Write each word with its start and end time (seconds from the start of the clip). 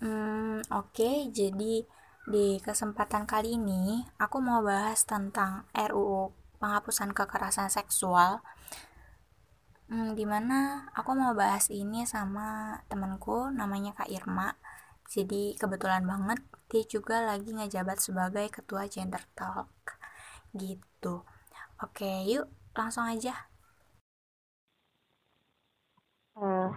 Hmm, 0.00 0.60
oke. 0.80 1.10
Jadi 1.38 1.74
di 2.32 2.46
kesempatan 2.66 3.24
kali 3.32 3.48
ini 3.58 3.82
aku 4.24 4.36
mau 4.48 4.60
bahas 4.70 5.00
tentang 5.12 5.52
RUU 5.76 6.22
penghapusan 6.60 7.10
kekerasan 7.18 7.68
seksual. 7.76 8.30
Hmm, 9.90 10.08
di 10.18 10.24
mana 10.32 10.58
aku 10.98 11.10
mau 11.20 11.32
bahas 11.42 11.66
ini 11.82 12.00
sama 12.14 12.48
temanku 12.90 13.36
namanya 13.60 13.90
Kak 13.98 14.08
Irma. 14.16 14.48
Jadi 15.14 15.42
kebetulan 15.60 16.04
banget 16.12 16.38
dia 16.70 16.82
juga 16.94 17.16
lagi 17.30 17.50
ngejabat 17.56 17.98
sebagai 18.06 18.46
ketua 18.56 18.82
Gender 18.94 19.22
Talk. 19.38 19.70
Gitu. 20.62 21.14
Oke, 21.84 22.10
yuk 22.30 22.46
langsung 22.78 23.06
aja. 23.14 23.34
Uh, 26.36 26.72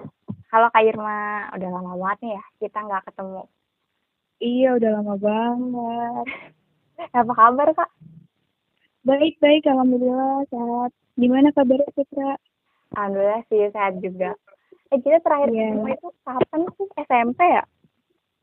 halo 0.54 0.70
Kak 0.70 0.86
Irma, 0.86 1.50
udah 1.58 1.70
lama 1.74 1.98
banget 1.98 2.18
nih 2.22 2.32
ya 2.38 2.44
kita 2.62 2.78
nggak 2.86 3.04
ketemu. 3.10 3.42
Iya, 4.38 4.70
udah 4.78 4.90
lama 5.02 5.16
banget. 5.18 6.26
Apa 7.26 7.34
kabar 7.34 7.68
Kak? 7.74 7.90
Baik, 9.02 9.42
baik, 9.42 9.66
alhamdulillah 9.66 10.46
sehat. 10.54 10.94
Gimana 11.18 11.50
kabarnya 11.58 11.90
Putra? 11.98 12.38
Alhamdulillah 12.94 13.42
sih 13.50 13.66
sehat 13.74 13.98
juga. 13.98 14.38
Eh 14.94 15.02
kita 15.02 15.26
terakhir 15.26 15.50
yeah. 15.58 15.74
ketemu 15.74 15.90
itu 15.90 16.10
kapan 16.22 16.62
sih? 16.78 16.90
SMP 17.02 17.40
ya? 17.50 17.64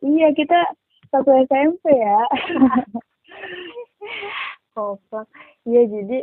Iya, 0.02 0.28
kita 0.34 0.58
satu 1.14 1.30
SMP 1.46 1.94
ya. 1.94 2.20
Koplak. 4.74 5.30
Iya, 5.62 5.82
jadi 5.86 6.18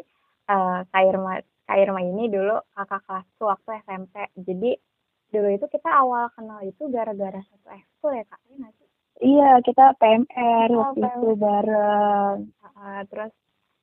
uh, 0.52 0.83
Kak 0.91 1.03
Irma 1.08 1.39
Kak 1.63 1.80
Irma 1.80 2.03
ini 2.03 2.27
dulu 2.27 2.59
kakak 2.75 3.08
kelasku 3.08 3.44
waktu 3.47 3.80
SMP. 3.88 4.16
Jadi 4.35 4.75
dulu 5.31 5.48
itu 5.52 5.66
kita 5.67 5.90
awal 5.91 6.31
kenal 6.34 6.59
itu 6.63 6.84
gara-gara 6.88 7.40
satu 7.44 7.67
ekskul 7.72 8.12
ya 8.16 8.26
kak? 8.27 8.41
Iya 8.48 8.70
iya 9.20 9.50
kita 9.66 9.86
PMR 10.00 10.70
oh, 10.72 10.77
waktu 10.88 11.03
PMR. 11.03 11.16
itu 11.17 11.30
bareng. 11.36 12.38
Uh, 12.78 13.02
terus 13.11 13.34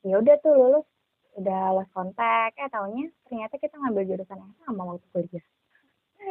ya 0.04 0.14
udah 0.20 0.36
tuh 0.40 0.52
lulus 0.54 0.86
udah 1.34 1.62
lost 1.74 1.90
kontak 1.90 2.54
eh 2.54 2.70
tahunya 2.70 3.10
ternyata 3.26 3.58
kita 3.58 3.74
ngambil 3.74 4.06
jurusan 4.06 4.38
yang 4.38 4.54
sama 4.64 4.82
waktu 4.94 5.06
kuliah. 5.10 5.44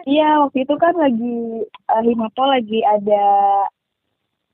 Iya 0.09 0.29
waktu 0.41 0.57
itu 0.65 0.75
kan 0.81 0.95
lagi 0.97 1.37
uh, 1.91 2.01
Himapo 2.01 2.43
lagi 2.49 2.81
ada 2.81 3.25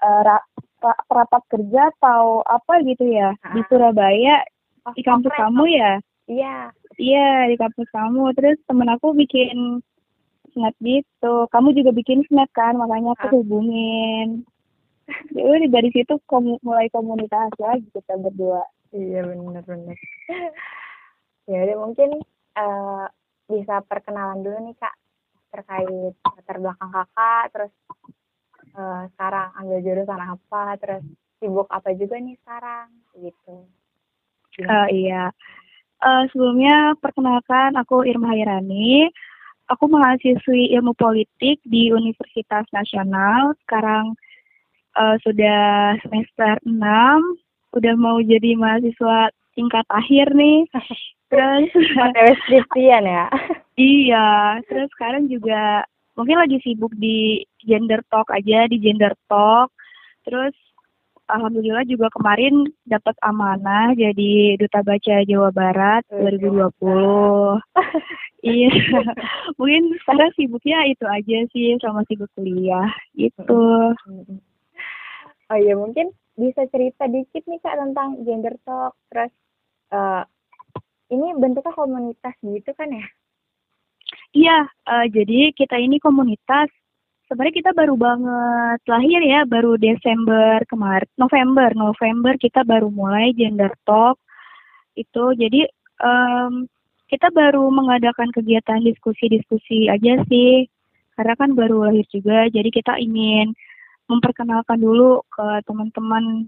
uh, 0.04 0.22
ra, 0.26 0.38
ra, 0.84 0.94
rapat 1.08 1.44
kerja 1.48 1.88
atau 1.96 2.44
apa 2.44 2.84
gitu 2.84 3.08
ya 3.08 3.32
uh, 3.32 3.54
di 3.56 3.62
Surabaya 3.72 4.44
oh, 4.84 4.94
di 4.98 5.02
kampus 5.06 5.32
kamu 5.38 5.64
ya? 5.72 5.94
Iya. 6.30 6.58
Iya 7.00 7.50
di 7.50 7.56
kampus 7.58 7.88
kamu. 7.90 8.36
Terus 8.38 8.58
temen 8.68 8.90
aku 8.92 9.16
bikin 9.16 9.82
snap 10.60 10.76
gitu. 10.84 11.48
Kamu 11.48 11.72
juga 11.72 11.96
bikin 11.96 12.28
snap 12.28 12.52
kan 12.52 12.76
makanya 12.76 13.16
aku 13.16 13.32
ah. 13.32 13.34
hubungin. 13.40 14.44
Ya 15.32 15.42
udah 15.48 15.72
dari 15.72 15.90
situ 15.96 16.20
kom 16.28 16.60
mulai 16.60 16.92
komunikasi 16.92 17.64
lagi 17.64 17.88
kita 17.96 18.20
berdua. 18.20 18.68
Iya 18.92 19.24
benar 19.24 19.64
benar 19.64 19.96
ya 21.50 21.66
udah 21.66 21.78
mungkin 21.82 22.10
uh, 22.54 23.06
bisa 23.50 23.82
perkenalan 23.90 24.46
dulu 24.46 24.58
nih 24.70 24.78
kak 24.78 24.96
terkait 25.50 26.14
latar 26.22 26.58
belakang 26.62 26.94
kakak 26.94 27.44
terus 27.50 27.74
uh, 28.78 29.10
sekarang 29.18 29.50
ambil 29.58 29.82
jurusan 29.82 30.22
apa 30.22 30.64
terus 30.78 31.04
sibuk 31.42 31.66
apa 31.74 31.90
juga 31.98 32.22
nih 32.22 32.38
sekarang 32.46 32.88
gitu. 33.18 33.66
Uh, 34.62 34.88
iya. 34.94 35.34
Uh, 36.00 36.30
sebelumnya 36.32 36.94
perkenalkan 37.02 37.74
aku 37.76 38.06
Irma 38.06 38.32
Hairani 38.32 39.10
aku 39.70 39.86
mahasiswi 39.86 40.74
ilmu 40.74 40.98
politik 40.98 41.62
di 41.64 41.94
Universitas 41.94 42.66
Nasional. 42.74 43.54
Sekarang 43.64 44.18
uh, 44.98 45.16
sudah 45.22 45.96
semester 46.02 46.58
6, 46.66 46.74
udah 47.78 47.94
mau 47.96 48.18
jadi 48.20 48.58
mahasiswa 48.58 49.30
tingkat 49.54 49.86
akhir 49.94 50.34
nih. 50.34 50.66
Terus 51.30 51.70
skripsian 52.42 53.06
ya? 53.06 53.30
iya, 53.78 54.58
terus 54.66 54.90
sekarang 54.98 55.30
juga 55.30 55.86
mungkin 56.18 56.42
lagi 56.42 56.58
sibuk 56.66 56.90
di 56.98 57.46
gender 57.62 58.02
talk 58.10 58.34
aja, 58.34 58.66
di 58.66 58.82
gender 58.82 59.14
talk. 59.30 59.70
Terus 60.26 60.58
alhamdulillah 61.30 61.86
juga 61.86 62.10
kemarin 62.18 62.66
dapat 62.82 63.14
amanah 63.22 63.94
jadi 63.94 64.58
duta 64.58 64.82
baca 64.82 65.16
Jawa 65.22 65.54
Barat 65.54 66.02
2020. 66.10 67.62
iya. 68.50 68.70
Mungkin 69.60 69.96
sekarang 70.04 70.32
sibuknya 70.36 70.80
itu 70.90 71.06
aja 71.06 71.38
sih 71.54 71.78
sama 71.80 72.02
sibuk 72.10 72.30
kuliah 72.36 72.90
gitu. 73.14 73.94
Oh 75.50 75.58
iya, 75.58 75.74
mungkin 75.74 76.14
bisa 76.38 76.66
cerita 76.70 77.10
dikit 77.10 77.42
nih 77.50 77.60
Kak 77.60 77.74
tentang 77.74 78.22
gender 78.22 78.54
talk 78.62 78.94
terus 79.10 79.34
uh, 79.90 80.22
ini 81.10 81.34
bentuknya 81.36 81.74
komunitas 81.74 82.36
gitu 82.46 82.70
kan 82.78 82.94
ya? 82.94 83.06
Iya, 84.30 84.60
uh, 84.86 85.06
jadi 85.10 85.50
kita 85.58 85.82
ini 85.82 85.98
komunitas 85.98 86.70
sebenarnya 87.30 87.62
kita 87.62 87.72
baru 87.78 87.94
banget 87.98 88.80
lahir 88.90 89.22
ya, 89.22 89.42
baru 89.46 89.78
Desember 89.78 90.62
kemarin, 90.66 91.10
November, 91.18 91.70
November 91.78 92.34
kita 92.38 92.66
baru 92.66 92.90
mulai 92.90 93.34
gender 93.38 93.74
talk 93.86 94.18
itu. 94.98 95.34
Jadi 95.38 95.70
um, 96.02 96.66
kita 97.10 97.34
baru 97.34 97.66
mengadakan 97.74 98.30
kegiatan 98.30 98.86
diskusi-diskusi 98.86 99.90
aja 99.90 100.22
sih, 100.30 100.70
karena 101.18 101.34
kan 101.36 101.58
baru 101.58 101.90
lahir 101.90 102.06
juga. 102.14 102.46
Jadi 102.48 102.70
kita 102.70 103.02
ingin 103.02 103.58
memperkenalkan 104.06 104.78
dulu 104.78 105.26
ke 105.30 105.66
teman-teman 105.66 106.48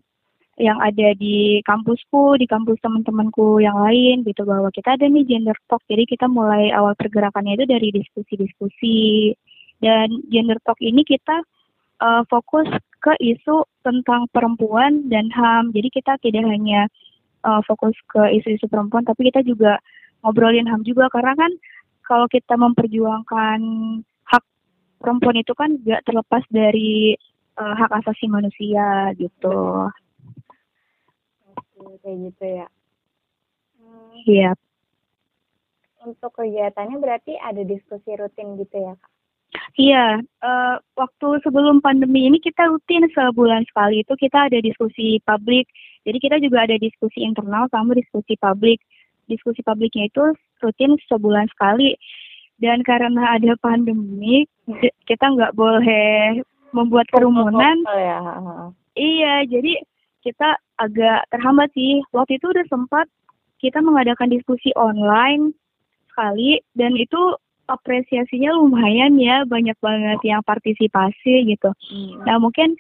yang 0.62 0.78
ada 0.78 1.18
di 1.18 1.66
kampusku, 1.66 2.38
di 2.38 2.46
kampus 2.46 2.78
teman-temanku 2.86 3.58
yang 3.58 3.82
lain 3.82 4.22
gitu 4.22 4.46
bahwa 4.46 4.70
kita 4.70 4.94
ada 4.94 5.10
nih 5.10 5.26
gender 5.26 5.58
talk. 5.66 5.82
Jadi 5.90 6.06
kita 6.06 6.30
mulai 6.30 6.70
awal 6.70 6.94
pergerakannya 6.94 7.58
itu 7.58 7.66
dari 7.66 7.90
diskusi-diskusi 7.90 9.34
dan 9.82 10.14
gender 10.30 10.62
talk 10.62 10.78
ini 10.78 11.02
kita 11.02 11.42
uh, 12.04 12.22
fokus 12.30 12.70
ke 13.02 13.18
isu 13.18 13.66
tentang 13.82 14.30
perempuan 14.30 15.10
dan 15.10 15.34
HAM. 15.34 15.74
Jadi 15.74 15.90
kita 15.90 16.22
tidak 16.22 16.46
hanya 16.46 16.86
uh, 17.42 17.66
fokus 17.66 17.98
ke 18.14 18.22
isu-isu 18.38 18.70
perempuan, 18.70 19.02
tapi 19.02 19.34
kita 19.34 19.42
juga 19.42 19.82
ngobrolin 20.22 20.70
HAM 20.70 20.86
juga 20.86 21.10
karena 21.10 21.34
kan 21.38 21.52
kalau 22.06 22.26
kita 22.28 22.58
memperjuangkan 22.58 23.60
hak 24.28 24.44
perempuan 25.00 25.38
itu 25.40 25.54
kan 25.56 25.78
gak 25.86 26.04
terlepas 26.06 26.44
dari 26.52 27.16
uh, 27.58 27.74
hak 27.78 27.92
asasi 28.04 28.28
manusia 28.28 29.14
gitu. 29.18 29.88
Oke, 31.82 31.98
kayak 32.04 32.18
gitu 32.30 32.46
ya. 32.46 32.68
Iya. 34.28 34.52
Hmm. 34.54 34.70
Untuk 36.12 36.34
kegiatannya 36.34 36.98
berarti 36.98 37.38
ada 37.38 37.62
diskusi 37.62 38.10
rutin 38.18 38.58
gitu 38.58 38.78
ya, 38.78 38.94
Kak? 38.98 39.12
Iya, 39.76 40.24
uh, 40.44 40.76
waktu 40.96 41.28
sebelum 41.44 41.84
pandemi 41.84 42.28
ini 42.28 42.40
kita 42.40 42.72
rutin 42.72 43.04
sebulan 43.12 43.68
sekali 43.68 44.04
itu 44.04 44.14
kita 44.16 44.48
ada 44.48 44.60
diskusi 44.64 45.20
publik. 45.28 45.68
Jadi 46.08 46.18
kita 46.20 46.40
juga 46.40 46.64
ada 46.64 46.76
diskusi 46.80 47.24
internal 47.24 47.68
sama 47.68 47.96
diskusi 47.96 48.40
publik. 48.40 48.80
Diskusi 49.30 49.62
publiknya 49.62 50.08
itu 50.10 50.24
rutin 50.62 50.98
sebulan 51.10 51.50
sekali. 51.52 51.98
Dan 52.62 52.86
karena 52.86 53.38
ada 53.42 53.58
pandemi, 53.58 54.46
kita 55.10 55.26
nggak 55.34 55.58
boleh 55.58 56.46
membuat 56.72 57.10
kerumunan. 57.10 57.78
Ya. 57.90 58.22
Iya, 58.94 59.36
jadi 59.50 59.82
kita 60.22 60.62
agak 60.78 61.26
terhambat 61.34 61.74
sih. 61.74 62.06
Waktu 62.14 62.38
itu 62.38 62.54
udah 62.54 62.66
sempat 62.70 63.10
kita 63.58 63.82
mengadakan 63.82 64.30
diskusi 64.30 64.74
online 64.78 65.54
sekali 66.10 66.62
dan 66.74 66.98
itu 66.98 67.38
apresiasinya 67.70 68.52
lumayan 68.58 69.16
ya 69.16 69.48
banyak 69.48 69.78
banget 69.80 70.20
yang 70.28 70.42
partisipasi 70.44 71.56
gitu. 71.56 71.72
Hmm. 71.72 72.20
Nah 72.28 72.36
mungkin 72.42 72.76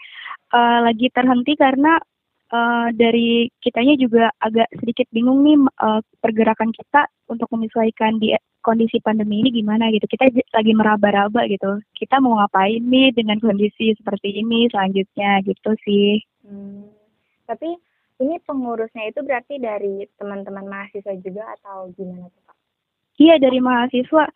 uh, 0.51 0.83
lagi 0.83 1.07
terhenti 1.13 1.55
karena 1.55 2.01
uh, 2.51 2.87
dari 2.93 3.47
kitanya 3.63 3.95
juga 3.97 4.29
agak 4.43 4.67
sedikit 4.77 5.07
bingung 5.09 5.41
nih 5.41 5.57
uh, 5.81 6.03
pergerakan 6.19 6.69
kita 6.75 7.07
untuk 7.31 7.47
menyesuaikan 7.55 8.19
di 8.19 8.35
kondisi 8.61 9.01
pandemi 9.01 9.41
ini 9.41 9.49
gimana 9.63 9.89
gitu. 9.89 10.05
Kita 10.05 10.29
lagi 10.29 10.71
meraba-raba 10.75 11.49
gitu. 11.49 11.81
Kita 11.97 12.21
mau 12.21 12.37
ngapain 12.37 12.83
nih 12.83 13.15
dengan 13.15 13.41
kondisi 13.41 13.95
seperti 13.97 14.37
ini 14.37 14.69
selanjutnya 14.69 15.41
gitu 15.47 15.71
sih. 15.81 16.21
Hmm. 16.45 16.85
Tapi 17.49 17.73
ini 18.21 18.37
pengurusnya 18.45 19.09
itu 19.09 19.25
berarti 19.25 19.57
dari 19.57 20.05
teman-teman 20.21 20.69
mahasiswa 20.69 21.17
juga 21.17 21.57
atau 21.57 21.89
gimana 21.97 22.29
tuh 22.29 22.43
Pak? 22.45 22.57
Iya 23.17 23.35
dari 23.41 23.59
mahasiswa 23.59 24.29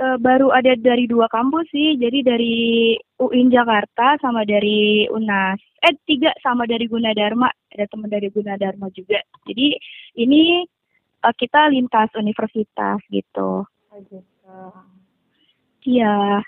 uh, 0.00 0.18
baru 0.20 0.52
ada 0.52 0.76
dari 0.76 1.08
dua 1.08 1.28
kampus 1.32 1.68
sih, 1.72 1.96
jadi 1.96 2.22
dari 2.24 2.96
UIN 3.20 3.48
Jakarta 3.48 4.20
sama 4.20 4.44
dari 4.44 5.08
UNAS. 5.08 5.60
Eh 5.84 5.94
tiga 6.08 6.32
sama 6.40 6.64
dari 6.68 6.88
Gunadarma, 6.88 7.48
ada 7.48 7.84
teman 7.88 8.10
dari 8.10 8.28
Gunadarma 8.32 8.88
juga. 8.92 9.20
Jadi 9.48 9.76
ini 10.20 10.64
uh, 11.24 11.34
kita 11.36 11.72
lintas 11.72 12.12
universitas 12.16 13.00
gitu. 13.08 13.64
Oh 13.64 13.98
gitu. 14.08 14.60
Iya. 15.86 16.42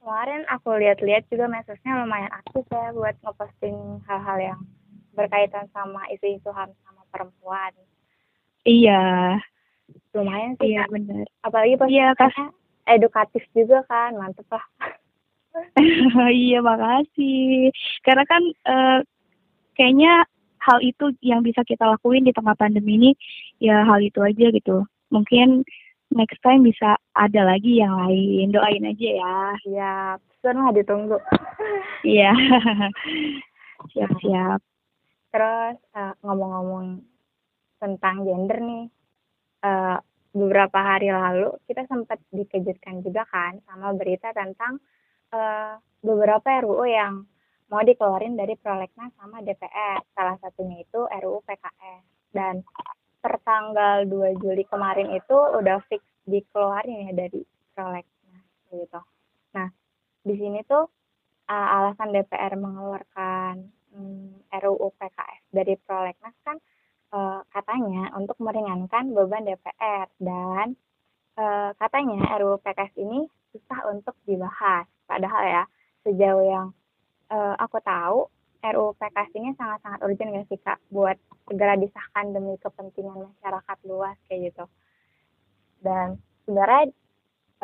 kemarin 0.00 0.48
aku 0.48 0.80
lihat-lihat 0.80 1.28
juga 1.28 1.44
medsosnya 1.44 2.00
lumayan 2.00 2.32
aktif 2.32 2.64
ya 2.72 2.88
buat 2.96 3.12
ngeposting 3.20 4.00
hal-hal 4.08 4.38
yang 4.40 4.60
berkaitan 5.12 5.68
sama 5.76 6.00
isu-isu 6.08 6.48
HAM 6.48 6.72
sama 6.88 7.04
perempuan. 7.12 7.76
Iya. 8.64 9.36
Lumayan 10.16 10.56
sih, 10.56 10.72
Iya, 10.72 10.88
benar. 10.88 11.28
Apalagi 11.44 11.76
Iya, 11.92 12.16
Kak. 12.16 12.32
Edukatif 12.94 13.44
juga 13.54 13.86
kan, 13.86 14.18
mantep 14.18 14.46
lah. 14.50 14.64
iya, 16.30 16.62
makasih. 16.62 17.74
Karena 18.06 18.24
kan 18.26 18.42
eh, 18.46 18.98
kayaknya 19.74 20.24
hal 20.60 20.78
itu 20.84 21.10
yang 21.24 21.40
bisa 21.40 21.64
kita 21.64 21.88
lakuin 21.88 22.28
di 22.28 22.36
tengah 22.36 22.52
pandemi 22.54 23.00
ini 23.00 23.10
ya 23.58 23.82
hal 23.88 23.98
itu 24.04 24.20
aja 24.20 24.52
gitu. 24.52 24.84
Mungkin 25.10 25.64
next 26.12 26.38
time 26.42 26.66
bisa 26.66 26.98
ada 27.16 27.42
lagi 27.46 27.80
yang 27.80 27.96
lain. 27.96 28.52
Doain 28.52 28.86
aja 28.86 29.08
ya. 29.08 29.38
Siap, 29.64 30.18
senang 30.42 30.74
ditunggu. 30.74 31.18
Iya. 32.00 32.32
Siap-siap. 33.92 34.60
Terus 35.30 35.76
eh, 35.92 36.14
ngomong-ngomong 36.24 37.04
tentang 37.76 38.24
gender 38.24 38.58
nih, 38.60 38.84
eh, 39.68 39.98
beberapa 40.30 40.78
hari 40.78 41.10
lalu 41.10 41.50
kita 41.66 41.86
sempat 41.90 42.22
dikejutkan 42.30 43.02
juga 43.02 43.26
kan 43.26 43.58
sama 43.66 43.90
berita 43.94 44.30
tentang 44.30 44.78
eh, 45.34 45.74
beberapa 46.00 46.48
RUU 46.64 46.86
yang 46.86 47.26
mau 47.70 47.82
dikeluarin 47.86 48.34
dari 48.34 48.58
prolegnas 48.58 49.14
sama 49.14 49.42
DPR. 49.46 50.02
Salah 50.14 50.36
satunya 50.42 50.82
itu 50.82 51.06
RUU 51.06 51.38
PKS. 51.46 52.02
Dan 52.34 52.62
per 53.22 53.38
tanggal 53.46 54.06
2 54.06 54.42
Juli 54.42 54.66
kemarin 54.66 55.14
itu 55.14 55.36
udah 55.36 55.78
fix 55.86 56.02
dikeluarin 56.26 57.10
ya 57.10 57.12
dari 57.14 57.40
prolegnas 57.74 58.44
gitu. 58.70 59.00
Nah, 59.54 59.68
di 60.26 60.34
sini 60.34 60.62
tuh 60.66 60.86
uh, 61.50 61.68
alasan 61.78 62.14
DPR 62.14 62.54
mengeluarkan 62.58 63.54
mm, 63.94 64.50
RUU 64.50 64.88
PKS 64.98 65.42
dari 65.54 65.74
prolegnas 65.78 66.34
kan 66.42 66.58
uh, 67.14 67.40
katanya 67.50 68.10
untuk 68.14 68.38
meringankan 68.38 69.10
beban 69.14 69.46
DPR 69.46 70.06
dan 70.22 70.78
uh, 71.38 71.70
katanya 71.76 72.38
RUU 72.38 72.58
PKS 72.62 72.94
ini 72.98 73.26
susah 73.50 73.90
untuk 73.90 74.14
dibahas. 74.24 74.86
Padahal 75.06 75.42
ya 75.46 75.62
sejauh 76.06 76.44
yang 76.46 76.66
uh, 77.30 77.54
aku 77.58 77.82
tahu 77.82 78.30
RUU 78.60 78.94
PKS 78.98 79.30
ini 79.34 79.50
sangat-sangat 79.58 80.00
urgent 80.06 80.30
gak 80.36 80.46
sih 80.52 80.60
kak 80.62 80.78
buat 80.92 81.16
segera 81.50 81.74
disahkan 81.74 82.30
demi 82.30 82.54
kepentingan 82.62 83.26
masyarakat 83.26 83.78
luas 83.88 84.16
kayak 84.30 84.54
gitu. 84.54 84.64
Dan 85.80 86.20
sebenarnya 86.46 86.92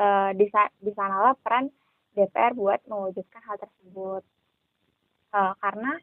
uh, 0.00 0.30
di, 0.34 0.48
peran 1.44 1.70
DPR 2.16 2.56
buat 2.56 2.80
mewujudkan 2.88 3.42
hal 3.44 3.56
tersebut. 3.60 4.24
Uh, 5.36 5.52
karena 5.60 6.00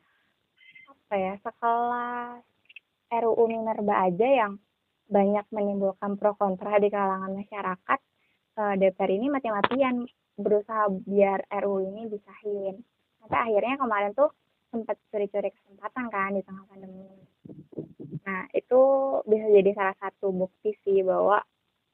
apa 0.94 1.16
ya 1.18 1.34
sekelas 1.42 2.52
RUU 3.21 3.44
Minerba 3.50 4.10
aja 4.10 4.27
yang 4.27 4.57
banyak 5.10 5.45
menimbulkan 5.54 6.18
pro 6.18 6.33
kontra 6.33 6.80
di 6.80 6.89
kalangan 6.89 7.36
masyarakat, 7.36 8.00
uh, 8.57 8.74
DPR 8.80 9.12
ini 9.13 9.27
mati-matian 9.30 10.07
berusaha 10.39 10.89
biar 11.06 11.45
RUU 11.50 11.94
ini 11.94 12.10
disahin. 12.10 12.81
Sampai 13.21 13.39
akhirnya 13.51 13.75
kemarin 13.77 14.12
tuh 14.18 14.33
sempat 14.74 14.98
curi-curi 15.13 15.54
kesempatan 15.54 16.10
kan 16.10 16.33
di 16.33 16.42
tengah 16.42 16.65
pandemi. 16.65 17.06
Nah 18.25 18.50
itu 18.57 18.81
bisa 19.30 19.45
jadi 19.54 19.71
salah 19.77 19.95
satu 20.01 20.33
bukti 20.33 20.74
sih 20.81 21.06
bahwa 21.06 21.38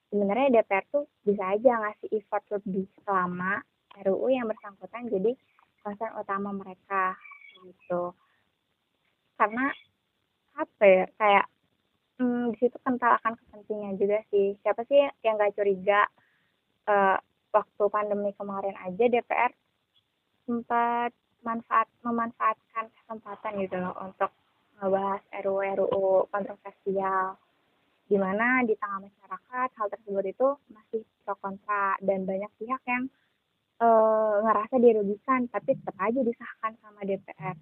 sebenarnya 0.08 0.64
DPR 0.64 0.86
tuh 0.88 1.06
bisa 1.28 1.44
aja 1.44 1.76
ngasih 1.84 2.10
effort 2.16 2.46
lebih 2.56 2.88
selama 3.04 3.60
RUU 4.00 4.32
yang 4.32 4.48
bersangkutan 4.48 5.12
jadi 5.12 5.36
concern 5.84 6.16
utama 6.16 6.56
mereka 6.56 7.20
gitu 7.68 8.16
karena 9.40 9.72
apa 10.60 10.84
ya 10.84 11.06
kayak 11.16 11.46
hmm, 12.20 12.52
di 12.52 12.58
situ 12.60 12.78
kental 12.84 13.16
akan 13.24 13.34
kepentingan 13.40 13.96
juga 13.96 14.20
sih 14.28 14.60
siapa 14.60 14.84
sih 14.92 15.08
yang 15.24 15.40
gak 15.40 15.56
curiga 15.56 16.04
uh, 16.92 17.16
waktu 17.56 17.84
pandemi 17.88 18.36
kemarin 18.36 18.76
aja 18.84 19.06
DPR 19.08 19.52
sempat 20.44 21.16
manfaat 21.40 21.88
memanfaatkan 22.04 22.92
kesempatan 22.92 23.64
gitu 23.64 23.80
loh 23.80 23.96
untuk 24.04 24.32
ngebahas 24.80 25.24
RUU 25.44 25.62
RUU 25.64 26.08
kontroversial 26.28 27.40
di 28.10 28.18
mana 28.18 28.66
di 28.66 28.74
tengah 28.74 29.06
masyarakat 29.06 29.70
hal 29.78 29.88
tersebut 29.94 30.26
itu 30.34 30.48
masih 30.74 31.06
pro 31.22 31.38
kontra 31.38 31.94
dan 32.02 32.26
banyak 32.26 32.50
pihak 32.58 32.82
yang 32.90 33.06
e, 33.78 33.88
ngerasa 34.42 34.76
dirugikan 34.82 35.46
tapi 35.54 35.78
tetap 35.78 35.94
aja 36.02 36.20
disahkan 36.26 36.74
sama 36.82 37.06
DPR. 37.06 37.54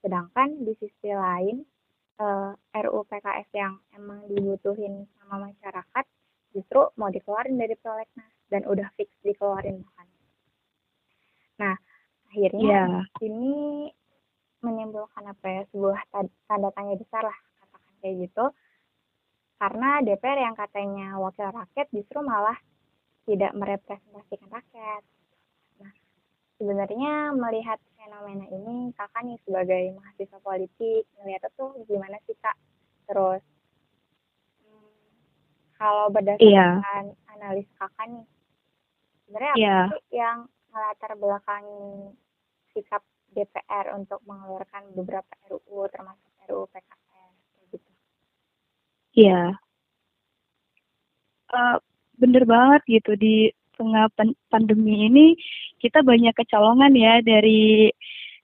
Sedangkan 0.00 0.64
di 0.64 0.72
sisi 0.80 1.12
lain 1.12 1.68
e, 2.20 2.26
RUU 2.84 3.00
PKS 3.08 3.48
yang 3.56 3.80
emang 3.96 4.28
dibutuhin 4.28 5.08
sama 5.16 5.48
masyarakat 5.48 6.04
justru 6.52 6.80
mau 7.00 7.08
dikeluarin 7.08 7.56
dari 7.56 7.74
prolegnas 7.80 8.32
dan 8.52 8.68
udah 8.68 8.92
fix 9.00 9.08
dikeluarin 9.24 9.80
bahkan. 9.80 10.06
Nah, 11.60 11.76
akhirnya 12.28 12.80
Iya. 12.84 13.24
ini 13.24 13.88
menimbulkan 14.60 15.24
apa 15.24 15.46
ya 15.48 15.62
sebuah 15.72 16.00
tanda 16.44 16.68
tanya 16.76 16.94
besar 17.00 17.24
lah 17.24 17.38
katakan 17.64 17.94
kayak 18.04 18.28
gitu 18.28 18.44
karena 19.60 20.00
DPR 20.00 20.40
yang 20.40 20.56
katanya 20.56 21.20
wakil 21.20 21.48
rakyat 21.52 21.88
justru 21.92 22.20
malah 22.24 22.56
tidak 23.28 23.52
merepresentasikan 23.52 24.48
rakyat. 24.48 25.02
Sebenarnya 26.60 27.32
melihat 27.32 27.80
fenomena 27.96 28.44
ini, 28.52 28.92
kakak 28.92 29.24
nih 29.24 29.40
sebagai 29.48 29.96
mahasiswa 29.96 30.38
politik, 30.44 31.08
melihatnya 31.16 31.48
tuh 31.56 31.72
gimana 31.88 32.20
sih 32.28 32.36
kak? 32.36 32.52
Terus, 33.08 33.40
hmm, 34.60 34.92
kalau 35.80 36.12
berdasarkan 36.12 37.16
analis 37.32 37.64
kakak 37.80 38.06
nih, 38.12 38.24
sebenarnya 39.24 39.52
apa 39.56 39.60
Iya. 39.64 39.78
sih 39.88 40.02
yang 40.20 40.38
melatar 40.68 41.12
belakangi 41.16 42.12
sikap 42.76 43.02
DPR 43.32 43.96
untuk 43.96 44.20
mengeluarkan 44.28 44.92
beberapa 44.92 45.32
RUU 45.48 45.88
termasuk 45.88 46.28
RUU 46.44 46.68
PKS 46.68 47.34
gitu? 47.72 47.88
Iya. 49.16 49.56
Eh, 51.50 51.76
bener 52.20 52.44
banget 52.44 52.82
gitu 52.86 53.16
di 53.16 53.48
tengah 53.80 54.12
pan- 54.12 54.36
pandemi 54.52 55.08
ini 55.08 55.26
kita 55.80 56.04
banyak 56.04 56.36
kecolongan 56.36 56.92
ya 56.92 57.24
dari 57.24 57.88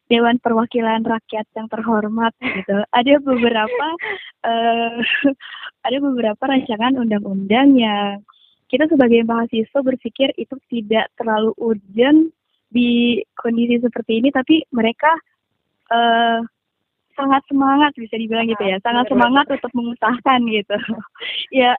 Dewan 0.08 0.38
Perwakilan 0.38 1.02
Rakyat 1.04 1.46
yang 1.52 1.68
terhormat 1.68 2.32
gitu. 2.56 2.80
Ada 2.88 3.20
beberapa 3.20 3.86
eh 4.48 4.96
ada 5.86 5.98
beberapa 6.00 6.40
rancangan 6.40 6.96
undang-undang 6.96 7.76
yang 7.76 8.24
kita 8.66 8.90
sebagai 8.90 9.22
mahasiswa 9.22 9.78
berpikir 9.84 10.34
itu 10.34 10.56
tidak 10.66 11.12
terlalu 11.14 11.54
urgent 11.60 12.34
di 12.66 13.22
kondisi 13.38 13.78
seperti 13.78 14.24
ini, 14.24 14.28
tapi 14.32 14.64
mereka 14.72 15.12
eh 15.92 16.40
sangat 17.16 17.42
semangat 17.48 17.96
bisa 17.96 18.14
dibilang 18.20 18.44
gitu 18.44 18.60
ya, 18.60 18.76
sangat 18.84 19.08
semangat 19.08 19.48
untuk 19.48 19.72
mengusahakan 19.72 20.40
gitu. 20.52 20.76
ya 21.64 21.72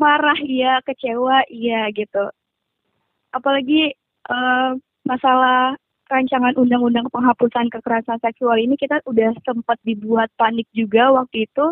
marah 0.00 0.38
iya, 0.40 0.80
kecewa 0.80 1.44
iya 1.52 1.92
gitu. 1.92 2.32
Apalagi 3.36 3.92
eh, 4.32 4.70
masalah 5.04 5.76
rancangan 6.10 6.58
undang-undang 6.58 7.06
penghapusan 7.14 7.70
kekerasan 7.70 8.18
seksual 8.18 8.58
ini 8.58 8.74
kita 8.74 8.98
udah 9.06 9.30
sempat 9.46 9.78
dibuat 9.86 10.26
panik 10.34 10.66
juga 10.74 11.14
waktu 11.14 11.46
itu 11.46 11.66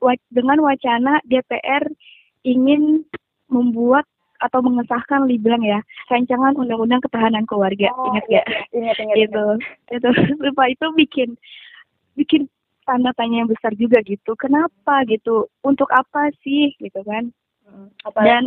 wa- 0.00 0.26
dengan 0.32 0.62
wacana 0.64 1.20
DPR 1.28 1.84
ingin 2.48 3.04
membuat 3.52 4.08
atau 4.42 4.60
mengesahkan 4.60 5.24
dibilang 5.24 5.62
ya 5.64 5.80
rancangan 6.12 6.52
undang-undang 6.58 7.00
ketahanan 7.00 7.48
keluarga 7.48 7.88
Oh, 7.96 8.12
ingat 8.12 8.24
iya, 8.28 8.42
gak? 8.42 8.46
iya. 8.48 8.62
Ingat, 8.76 8.96
ingat, 9.00 9.16
itu 9.16 9.44
itu 9.94 10.08
lupa 10.44 10.64
itu 10.68 10.86
bikin 10.96 11.28
bikin 12.18 12.42
tanda 12.84 13.10
tanya 13.12 13.42
yang 13.42 13.50
besar 13.50 13.72
juga 13.74 13.98
gitu. 14.04 14.36
Kenapa 14.36 15.02
gitu? 15.08 15.48
Untuk 15.60 15.88
apa 15.90 16.28
sih? 16.40 16.72
Gitu 16.78 17.00
kan. 17.02 17.32
Mm, 17.64 17.88
Apalagi 18.04 18.28
dan 18.28 18.44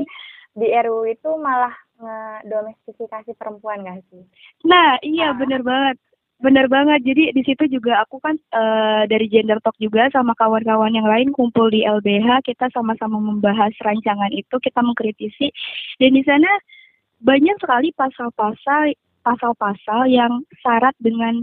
di 0.54 0.68
RUU 0.74 1.06
itu 1.10 1.30
malah 1.38 1.74
ngedomestifikasi 1.98 3.34
perempuan 3.38 3.86
gak 3.86 4.02
sih? 4.10 4.22
nah 4.64 4.98
iya 5.02 5.34
Ah. 5.34 5.38
bener 5.38 5.62
banget. 5.62 5.98
Bener 6.38 6.70
banget. 6.70 7.02
Jadi 7.02 7.34
di 7.34 7.42
situ 7.42 7.66
juga 7.66 8.06
aku 8.06 8.22
kan 8.22 8.38
eh, 8.38 9.04
dari 9.10 9.26
gender 9.26 9.58
talk 9.66 9.74
juga 9.82 10.06
sama 10.14 10.38
kawan-kawan 10.38 10.94
yang 10.94 11.10
lain 11.10 11.34
kumpul 11.34 11.66
di 11.74 11.82
LBH 11.82 12.46
kita 12.46 12.70
sama-sama 12.70 13.18
membahas 13.18 13.74
rancangan 13.82 14.30
itu 14.30 14.54
kita 14.62 14.86
mengkritisi. 14.86 15.50
Dan 15.98 16.14
di 16.14 16.22
sana 16.22 16.46
banyak 17.26 17.58
sekali 17.58 17.90
pasal-pasal 17.98 18.94
pasal-pasal 19.26 20.06
yang 20.08 20.46
syarat 20.62 20.94
dengan 21.02 21.42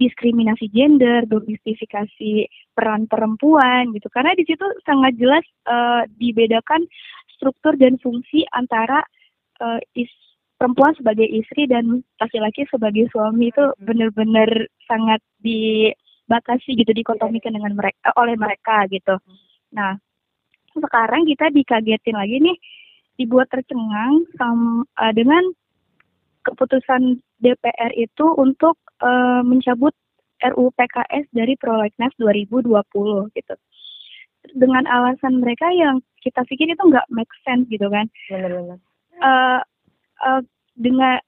diskriminasi 0.00 0.72
gender, 0.72 1.28
domestifikasi 1.28 2.48
peran 2.72 3.04
perempuan 3.04 3.92
gitu. 3.92 4.08
Karena 4.08 4.32
di 4.32 4.48
situ 4.48 4.64
sangat 4.88 5.20
jelas 5.20 5.44
eh, 5.68 6.08
dibedakan 6.16 6.88
struktur 7.36 7.76
dan 7.76 8.00
fungsi 8.00 8.48
antara 8.56 9.04
eh, 9.60 9.80
is 9.92 10.08
perempuan 10.56 10.96
sebagai 10.96 11.28
istri 11.28 11.68
dan 11.68 12.00
laki-laki 12.20 12.64
sebagai 12.72 13.08
suami 13.12 13.52
itu 13.52 13.64
benar-benar 13.80 14.48
sangat 14.84 15.20
dibatasi 15.40 16.76
gitu 16.76 16.92
dikotomikan 16.92 17.56
dengan 17.56 17.76
mereka 17.76 18.12
oleh 18.16 18.36
mereka 18.36 18.88
gitu. 18.88 19.16
Nah, 19.76 19.96
sekarang 20.72 21.28
kita 21.28 21.52
dikagetin 21.52 22.16
lagi 22.16 22.40
nih 22.40 22.56
dibuat 23.20 23.52
tercengang 23.52 24.24
sam, 24.40 24.84
eh, 24.96 25.12
dengan 25.12 25.44
keputusan 26.44 27.20
DPR 27.40 27.92
itu 27.96 28.26
untuk 28.36 28.78
eh, 29.02 29.42
mencabut 29.44 29.92
RUU 30.40 30.72
PKS 30.72 31.28
dari 31.36 31.54
Prolegnas 31.60 32.12
2020 32.16 32.72
gitu. 33.36 33.54
Dengan 34.56 34.88
alasan 34.88 35.44
mereka 35.44 35.68
yang 35.68 36.00
kita 36.24 36.40
pikir 36.48 36.72
itu 36.72 36.80
nggak 36.80 37.08
make 37.12 37.30
sense 37.44 37.68
gitu 37.68 37.88
kan. 37.92 38.08
bener-bener 38.32 38.80
Eh, 39.20 39.60
eh, 40.24 40.42
dengan 40.80 41.20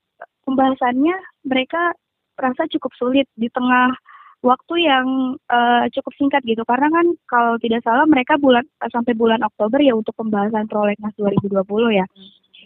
pembahasannya 0.48 1.16
mereka 1.44 1.92
rasa 2.40 2.64
cukup 2.72 2.92
sulit 2.96 3.28
di 3.36 3.52
tengah 3.52 3.92
waktu 4.40 4.74
yang 4.88 5.36
eh, 5.36 5.84
cukup 5.92 6.12
singkat 6.16 6.42
gitu 6.48 6.64
karena 6.64 6.88
kan 6.88 7.06
kalau 7.28 7.54
tidak 7.60 7.84
salah 7.84 8.08
mereka 8.08 8.40
bulan 8.40 8.64
sampai 8.90 9.12
bulan 9.12 9.44
Oktober 9.44 9.78
ya 9.78 9.92
untuk 9.94 10.16
pembahasan 10.16 10.66
prolegnas 10.66 11.14
2020 11.20 11.62
ya 11.94 12.06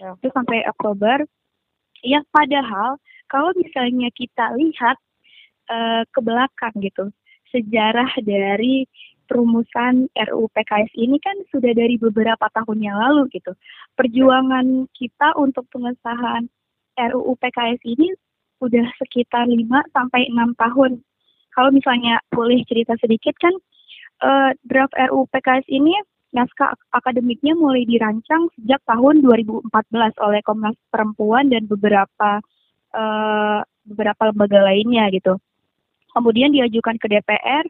ya. 0.01 0.15
itu 0.17 0.29
sampai 0.33 0.65
Oktober 0.65 1.27
ya 2.07 2.23
padahal 2.31 2.97
kalau 3.27 3.51
misalnya 3.59 4.09
kita 4.15 4.55
lihat 4.55 4.97
eh, 5.71 6.03
ke 6.07 6.21
belakang 6.23 6.75
gitu 6.79 7.11
sejarah 7.51 8.11
dari 8.23 8.87
perumusan 9.27 10.07
RUU 10.15 10.47
PKS 10.55 10.95
ini 10.95 11.19
kan 11.19 11.35
sudah 11.51 11.75
dari 11.75 11.99
beberapa 11.99 12.47
tahun 12.55 12.79
yang 12.79 12.95
lalu 12.95 13.27
gitu. 13.35 13.53
Perjuangan 13.99 14.87
kita 14.95 15.35
untuk 15.35 15.67
pengesahan 15.75 16.47
RUU 16.95 17.35
PKS 17.43 17.83
ini 17.83 18.15
udah 18.63 18.87
sekitar 19.03 19.51
5 19.51 19.67
sampai 19.93 20.31
6 20.31 20.63
tahun. 20.63 21.03
Kalau 21.53 21.71
misalnya 21.75 22.23
boleh 22.31 22.63
cerita 22.71 22.95
sedikit 23.03 23.35
kan 23.43 23.55
eh, 24.23 24.51
draft 24.63 24.95
RUU 24.95 25.27
PKS 25.35 25.67
ini 25.69 25.93
naskah 26.35 26.75
akademiknya 26.91 27.55
mulai 27.55 27.87
dirancang 27.87 28.51
sejak 28.59 28.83
tahun 28.89 29.23
2014 29.23 29.71
oleh 30.23 30.41
Komnas 30.43 30.77
Perempuan 30.91 31.53
dan 31.53 31.71
beberapa 31.71 32.43
eh, 32.95 33.61
beberapa 33.87 34.23
lembaga 34.31 34.61
lainnya 34.67 35.07
gitu. 35.15 35.39
Kemudian 36.11 36.51
diajukan 36.51 36.97
ke 36.97 37.07
DPR 37.13 37.65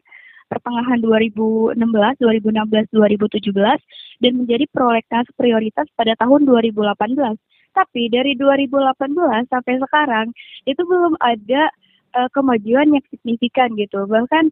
pertengahan 0.47 1.03
2016, 1.03 1.75
2016, 1.75 2.95
2017 2.95 4.23
dan 4.23 4.31
menjadi 4.33 4.65
prolegnas 4.71 5.27
prioritas 5.35 5.85
pada 5.93 6.15
tahun 6.17 6.47
2018. 6.47 7.35
Tapi 7.75 8.09
dari 8.09 8.33
2018 8.39 9.51
sampai 9.51 9.75
sekarang 9.77 10.27
itu 10.65 10.81
belum 10.81 11.13
ada 11.21 11.69
eh, 12.17 12.29
kemajuan 12.33 12.95
yang 12.95 13.05
signifikan 13.11 13.75
gitu. 13.77 14.07
Bahkan 14.07 14.49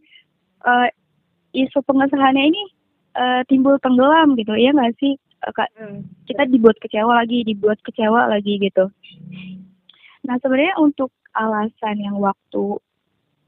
eh, 0.67 0.89
isu 1.55 1.79
pengesahannya 1.87 2.51
ini 2.51 2.61
eh, 3.15 3.41
timbul 3.47 3.79
tenggelam 3.79 4.35
gitu 4.35 4.53
ya 4.55 4.71
nggak 4.75 4.95
sih 4.99 5.15
Eh, 5.45 5.53
Kak? 5.53 5.69
Hmm. 5.77 6.01
kita 6.25 6.49
dibuat 6.49 6.73
kecewa 6.81 7.21
lagi 7.21 7.45
dibuat 7.45 7.77
kecewa 7.85 8.25
lagi 8.25 8.57
gitu 8.57 8.89
nah 10.25 10.41
sebenarnya 10.41 10.73
untuk 10.81 11.13
alasan 11.37 12.01
yang 12.01 12.17
waktu 12.17 12.81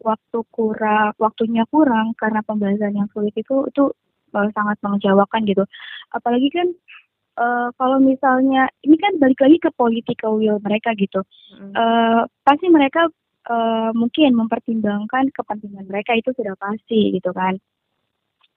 waktu 0.06 0.40
kurang 0.54 1.18
waktunya 1.18 1.66
kurang 1.74 2.14
karena 2.22 2.46
pembahasan 2.46 2.94
yang 2.94 3.10
sulit 3.10 3.34
itu 3.34 3.66
itu 3.66 3.84
eh, 4.38 4.50
sangat 4.54 4.78
mengecewakan 4.86 5.42
gitu 5.50 5.66
apalagi 6.14 6.54
kan 6.54 6.70
eh, 7.42 7.68
kalau 7.82 7.98
misalnya 7.98 8.70
ini 8.86 8.94
kan 9.02 9.18
balik 9.18 9.42
lagi 9.42 9.58
ke 9.58 9.74
political 9.74 10.38
will 10.38 10.62
mereka 10.62 10.94
gitu 10.94 11.26
Hmm. 11.58 11.74
eh 11.74 12.22
pasti 12.46 12.70
mereka 12.70 13.10
eh, 13.50 13.92
mungkin 13.98 14.38
mempertimbangkan 14.38 15.34
kepentingan 15.34 15.90
mereka 15.90 16.14
itu 16.14 16.30
sudah 16.36 16.54
pasti 16.62 17.16
gitu 17.16 17.34
kan. 17.34 17.58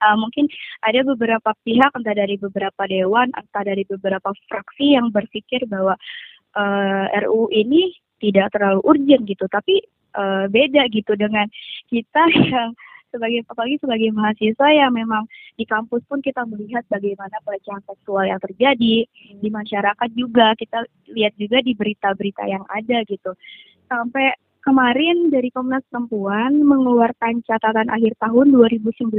Eh, 0.01 0.17
mungkin 0.17 0.49
ada 0.81 1.05
beberapa 1.05 1.53
pihak 1.61 1.93
entah 1.93 2.15
dari 2.17 2.33
beberapa 2.41 2.83
dewan 2.89 3.29
entah 3.37 3.61
dari 3.61 3.85
beberapa 3.85 4.33
fraksi 4.49 4.97
yang 4.97 5.13
berpikir 5.13 5.61
bahwa 5.69 5.93
eh, 6.57 7.05
RUU 7.21 7.53
ini 7.53 7.93
tidak 8.17 8.53
terlalu 8.57 8.81
urgent 8.85 9.23
gitu, 9.29 9.45
tapi 9.45 9.77
eh, 10.17 10.45
beda 10.49 10.89
gitu 10.89 11.13
dengan 11.13 11.45
kita 11.85 12.23
yang 12.49 12.73
sebagai 13.11 13.43
apalagi 13.51 13.75
sebagai 13.77 14.09
mahasiswa 14.15 14.67
yang 14.71 14.95
memang 14.95 15.27
di 15.59 15.67
kampus 15.67 16.01
pun 16.07 16.23
kita 16.23 16.47
melihat 16.47 16.81
bagaimana 16.87 17.35
pelecehan 17.43 17.83
seksual 17.83 18.23
yang 18.23 18.39
terjadi 18.39 19.05
di 19.37 19.49
masyarakat 19.51 20.09
juga. 20.15 20.55
Kita 20.55 20.81
lihat 21.11 21.35
juga 21.35 21.59
di 21.61 21.75
berita-berita 21.75 22.47
yang 22.47 22.63
ada 22.71 23.03
gitu. 23.03 23.35
Sampai 23.91 24.31
kemarin 24.63 25.27
dari 25.27 25.51
Komnas 25.51 25.83
Perempuan 25.91 26.63
mengeluarkan 26.63 27.43
catatan 27.43 27.91
akhir 27.91 28.15
tahun 28.23 28.55
2019 28.55 29.11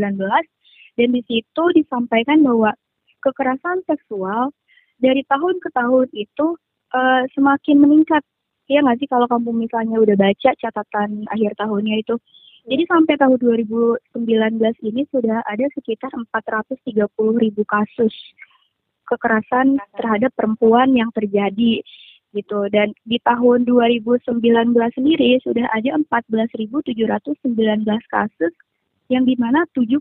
dan 0.99 1.09
di 1.17 1.23
situ 1.25 1.65
disampaikan 1.73 2.45
bahwa 2.45 2.77
kekerasan 3.23 3.81
seksual 3.89 4.53
dari 5.01 5.25
tahun 5.27 5.57
ke 5.63 5.69
tahun 5.73 6.09
itu 6.13 6.47
eh, 6.95 7.23
semakin 7.33 7.77
meningkat. 7.81 8.23
Ya 8.71 8.81
nggak 8.81 9.03
sih 9.03 9.09
kalau 9.11 9.27
kamu 9.27 9.67
misalnya 9.67 9.99
udah 9.99 10.17
baca 10.17 10.51
catatan 10.57 11.27
akhir 11.29 11.53
tahunnya 11.59 12.01
itu? 12.05 12.17
Jadi 12.63 12.87
sampai 12.87 13.19
tahun 13.19 13.43
2019 13.43 14.23
ini 14.87 15.03
sudah 15.11 15.43
ada 15.43 15.67
sekitar 15.75 16.15
430 16.15 17.43
ribu 17.43 17.63
kasus 17.67 18.15
kekerasan 19.11 19.83
terhadap 19.99 20.31
perempuan 20.39 20.95
yang 20.95 21.11
terjadi 21.11 21.83
gitu. 22.33 22.61
Dan 22.71 22.95
di 23.03 23.19
tahun 23.27 23.67
2019 23.67 24.39
sendiri 24.95 25.43
sudah 25.43 25.67
ada 25.75 25.99
14.719 26.07 26.87
kasus 28.09 28.55
yang 29.13 29.29
di 29.29 29.37
mana 29.37 29.69
75 29.77 30.01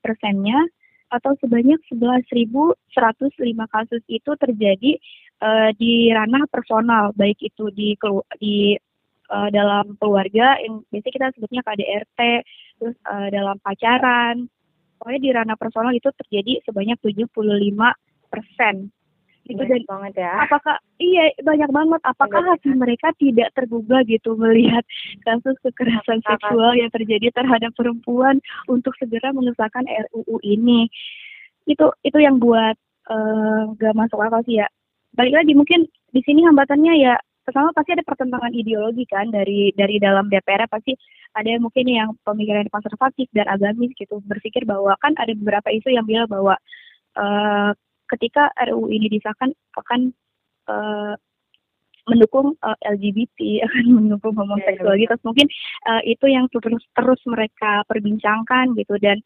persennya 0.00 0.56
atau 1.12 1.38
sebanyak 1.38 1.78
11.105 1.92 2.74
kasus 3.70 4.02
itu 4.10 4.30
terjadi 4.40 4.92
eh, 5.44 5.70
di 5.78 6.10
ranah 6.10 6.48
personal 6.50 7.12
baik 7.14 7.38
itu 7.44 7.70
di 7.70 7.94
di 8.40 8.74
eh, 9.28 9.48
dalam 9.52 9.94
keluarga 10.00 10.58
yang 10.64 10.82
biasanya 10.90 11.14
kita 11.14 11.26
sebutnya 11.38 11.62
KDRT 11.62 12.20
terus 12.80 12.96
eh, 12.96 13.28
dalam 13.30 13.56
pacaran. 13.62 14.48
Pokoknya 14.96 15.20
di 15.20 15.30
ranah 15.30 15.56
personal 15.60 15.92
itu 15.92 16.08
terjadi 16.08 16.64
sebanyak 16.64 16.96
75 17.04 17.28
persen 18.32 18.88
itu 19.46 19.62
dan 19.62 19.78
Banyak 19.78 19.86
banget 19.86 20.12
ya. 20.18 20.32
apakah 20.42 20.76
iya 20.98 21.24
banyak 21.40 21.70
banget. 21.70 22.00
Apakah 22.02 22.42
Banyak 22.42 22.50
hati 22.58 22.70
mereka 22.74 23.08
tidak 23.16 23.48
tergugah 23.54 24.02
gitu 24.04 24.34
melihat 24.34 24.82
kasus 25.22 25.54
kekerasan 25.62 26.18
Kakak. 26.22 26.38
seksual 26.42 26.72
yang 26.74 26.90
terjadi 26.90 27.30
terhadap 27.30 27.70
perempuan 27.78 28.42
untuk 28.66 28.92
segera 28.98 29.30
mengesahkan 29.30 29.86
RUU 29.86 30.42
ini? 30.42 30.90
Itu 31.66 31.94
itu 32.02 32.18
yang 32.18 32.42
buat 32.42 32.74
eh, 33.10 33.62
gak 33.78 33.94
masuk 33.94 34.18
akal 34.18 34.42
sih 34.42 34.58
ya. 34.58 34.66
Balik 35.14 35.38
lagi 35.38 35.52
mungkin 35.54 35.86
di 36.10 36.20
sini 36.26 36.42
hambatannya 36.42 36.94
ya 36.98 37.14
pertama 37.46 37.70
pasti 37.70 37.94
ada 37.94 38.02
pertentangan 38.02 38.50
ideologi 38.50 39.06
kan 39.06 39.30
dari 39.30 39.70
dari 39.78 40.02
dalam 40.02 40.26
DPR 40.26 40.66
pasti 40.66 40.98
ada 41.38 41.46
yang 41.46 41.62
mungkin 41.62 41.86
yang 41.86 42.10
pemikiran 42.26 42.66
konservatif 42.74 43.30
dan 43.30 43.46
agamis 43.46 43.94
gitu. 43.94 44.18
Berpikir 44.26 44.66
bahwa 44.66 44.98
kan 44.98 45.14
ada 45.14 45.30
beberapa 45.38 45.70
isu 45.70 45.94
yang 45.94 46.02
bilang 46.02 46.26
bahwa 46.26 46.58
eh, 47.14 47.70
ketika 48.10 48.50
RUU 48.68 48.90
ini 48.90 49.10
disahkan 49.10 49.50
akan 49.76 50.10
eh, 50.70 51.14
mendukung 52.06 52.54
eh, 52.62 52.78
LGBT 52.86 53.38
akan 53.66 53.84
mendukung 54.02 54.34
homoseksualitas. 54.38 55.18
Mungkin 55.26 55.46
eh, 55.90 56.02
itu 56.06 56.26
yang 56.30 56.46
terus 56.50 56.84
terus 56.94 57.20
mereka 57.26 57.82
perbincangkan 57.90 58.74
gitu. 58.78 58.94
Dan 59.02 59.18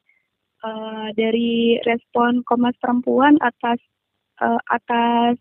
eh, 0.64 1.08
dari 1.14 1.80
respon 1.84 2.42
Komnas 2.44 2.76
Perempuan 2.80 3.36
atas 3.44 3.80
eh, 4.40 4.60
atas 4.72 5.36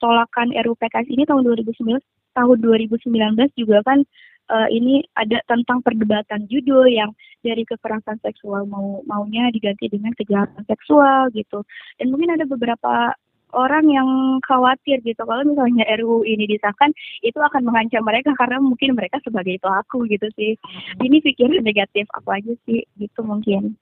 tolakan 0.00 0.50
RUU 0.52 0.76
PKS 0.80 1.08
ini 1.12 1.28
tahun 1.28 1.44
2019 1.44 2.00
tahun 2.36 2.58
2019 2.62 3.10
juga 3.56 3.82
kan 3.84 4.02
eh, 4.50 4.68
ini 4.74 5.04
ada 5.16 5.42
tentang 5.46 5.82
perdebatan 5.82 6.46
judul 6.50 6.90
yang 6.90 7.10
dari 7.40 7.64
kekerasan 7.64 8.20
seksual 8.20 8.68
mau 8.68 9.00
maunya 9.08 9.48
diganti 9.48 9.88
dengan 9.88 10.12
kejahatan 10.16 10.64
seksual 10.68 11.32
gitu. 11.32 11.64
Dan 11.96 12.12
mungkin 12.12 12.36
ada 12.36 12.44
beberapa 12.44 13.16
orang 13.52 13.86
yang 13.90 14.08
khawatir 14.46 15.02
gitu 15.02 15.22
kalau 15.26 15.42
misalnya 15.42 15.82
RUU 15.98 16.22
ini 16.22 16.46
disahkan 16.46 16.94
itu 17.26 17.36
akan 17.38 17.66
mengancam 17.66 18.06
mereka 18.06 18.30
karena 18.38 18.62
mungkin 18.62 18.94
mereka 18.94 19.18
sebagai 19.26 19.58
pelaku 19.58 20.06
gitu 20.06 20.30
sih. 20.38 20.54
Ini 21.02 21.16
pikiran 21.22 21.62
negatif 21.62 22.06
apa 22.14 22.38
aja 22.38 22.52
sih 22.66 22.86
gitu 22.98 23.20
mungkin. 23.26 23.74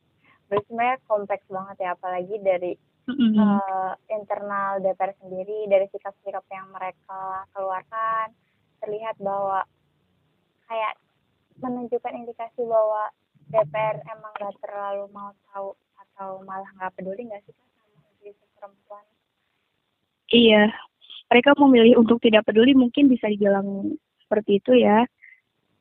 Sebenarnya 0.49 0.97
kompleks 1.05 1.45
banget 1.52 1.76
ya 1.85 1.93
apalagi 1.93 2.35
dari 2.40 2.73
Mm-mm. 3.09 3.33
eh, 3.41 3.93
internal 4.12 4.85
DPR 4.85 5.17
sendiri 5.17 5.65
dari 5.65 5.88
sikap-sikap 5.88 6.45
yang 6.53 6.69
mereka 6.69 7.49
keluarkan 7.57 8.37
terlihat 8.85 9.17
bahwa 9.17 9.65
kayak 10.69 10.95
menunjukkan 11.59 12.15
indikasi 12.15 12.62
bahwa 12.69 13.09
DPR 13.49 13.97
emang 14.12 14.33
gak 14.37 14.55
terlalu 14.61 15.09
mau 15.11 15.33
tahu 15.50 15.73
atau 15.97 16.45
malah 16.45 16.69
nggak 16.77 16.95
peduli 17.00 17.25
nggak 17.27 17.41
sih 17.49 17.57
sama 17.57 18.05
isu 18.21 18.45
perempuan? 18.61 19.05
Iya, 20.29 20.69
mereka 21.33 21.57
memilih 21.57 21.97
untuk 21.97 22.21
tidak 22.21 22.45
peduli 22.45 22.77
mungkin 22.77 23.09
bisa 23.09 23.33
dibilang 23.33 23.97
seperti 24.21 24.61
itu 24.61 24.77
ya 24.77 25.09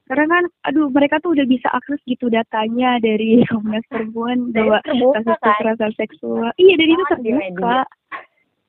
karena 0.07 0.25
kan 0.31 0.43
aduh 0.71 0.87
mereka 0.87 1.19
tuh 1.19 1.35
udah 1.35 1.43
bisa 1.43 1.67
akses 1.75 1.99
gitu 2.07 2.31
datanya 2.31 2.95
dari 3.03 3.43
Komnas 3.51 3.83
Perempuan 3.91 4.55
bahwa 4.55 4.79
kasus 4.87 5.11
kan? 5.27 5.35
kekerasan 5.43 5.91
seksual. 5.99 6.49
Iya 6.55 6.73
dari 6.79 6.91
itu 6.95 7.03
terbuka. 7.11 7.77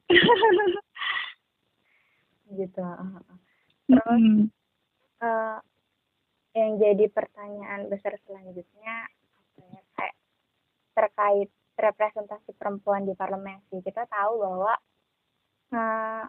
gitu 2.48 2.80
terus 3.88 4.04
hmm. 4.04 4.48
uh, 5.20 5.60
yang 6.56 6.80
jadi 6.80 7.12
pertanyaan 7.12 7.92
besar 7.92 8.16
selanjutnya 8.24 9.04
ya 9.60 9.80
kayak 9.96 10.16
terkait 10.96 11.50
representasi 11.78 12.50
perempuan 12.58 13.06
di 13.06 13.14
parlemen 13.14 13.62
sih. 13.70 13.78
Kita 13.84 14.08
tahu 14.10 14.32
bahwa 14.42 14.74
uh, 15.76 16.24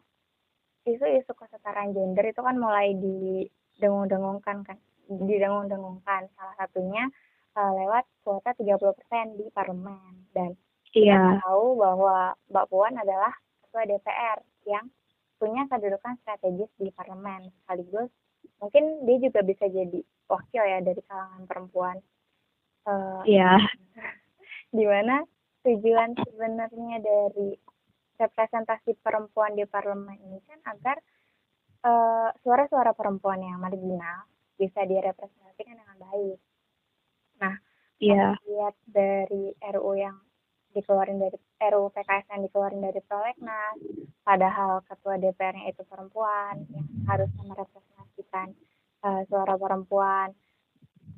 isu-isu 0.86 1.34
kesetaraan 1.34 1.96
gender 1.96 2.30
itu 2.30 2.42
kan 2.44 2.56
mulai 2.56 2.94
didengung-dengungkan 3.00 4.62
kan 4.64 4.78
didengung-dengungkan 5.10 6.30
salah 6.38 6.56
satunya 6.56 7.10
uh, 7.58 7.72
lewat 7.74 8.06
kuota 8.22 8.54
30% 8.54 9.42
di 9.42 9.50
parlemen. 9.50 10.30
Dan 10.32 10.54
kita 10.94 11.42
tahu 11.42 11.78
bahwa 11.78 12.38
Mbak 12.50 12.66
Puan 12.70 12.94
adalah 12.98 13.34
ketua 13.66 13.84
DPR 13.90 14.38
yang 14.70 14.86
punya 15.42 15.66
kedudukan 15.66 16.18
strategis 16.22 16.70
di 16.78 16.94
parlemen. 16.94 17.50
Sekaligus 17.64 18.10
mungkin 18.62 19.08
dia 19.08 19.18
juga 19.24 19.42
bisa 19.42 19.66
jadi 19.68 20.00
wakil 20.30 20.64
ya 20.64 20.80
dari 20.86 21.02
kalangan 21.10 21.44
perempuan. 21.50 21.98
Uh, 22.86 23.22
iya. 23.26 23.58
di 24.78 24.86
mana 24.86 25.26
tujuan 25.66 26.14
sebenarnya 26.16 26.98
dari 27.02 27.58
representasi 28.20 29.00
perempuan 29.02 29.56
di 29.56 29.66
parlemen 29.66 30.20
ini 30.20 30.40
kan 30.46 30.60
agar 30.76 30.98
uh, 31.88 32.30
suara-suara 32.44 32.94
perempuan 32.94 33.42
yang 33.42 33.58
marginal 33.64 34.29
bisa 34.60 34.84
direpresentasikan 34.84 35.80
dengan 35.80 35.98
baik. 35.98 36.38
Nah, 37.40 37.56
yeah. 38.04 38.36
lihat 38.44 38.76
dari 38.84 39.56
RU 39.56 39.92
yang 39.96 40.20
dikeluarin 40.76 41.18
dari 41.18 41.40
RUU 41.72 41.90
PKS 41.96 42.30
yang 42.30 42.42
dikeluarin 42.46 42.84
dari 42.84 43.02
prolegnas, 43.08 43.78
padahal 44.22 44.86
ketua 44.86 45.18
DPR-nya 45.18 45.72
itu 45.72 45.82
perempuan 45.88 46.62
yang 46.70 46.86
harus 47.10 47.32
merepresentasikan 47.42 48.54
uh, 49.08 49.24
suara 49.32 49.56
perempuan. 49.58 50.36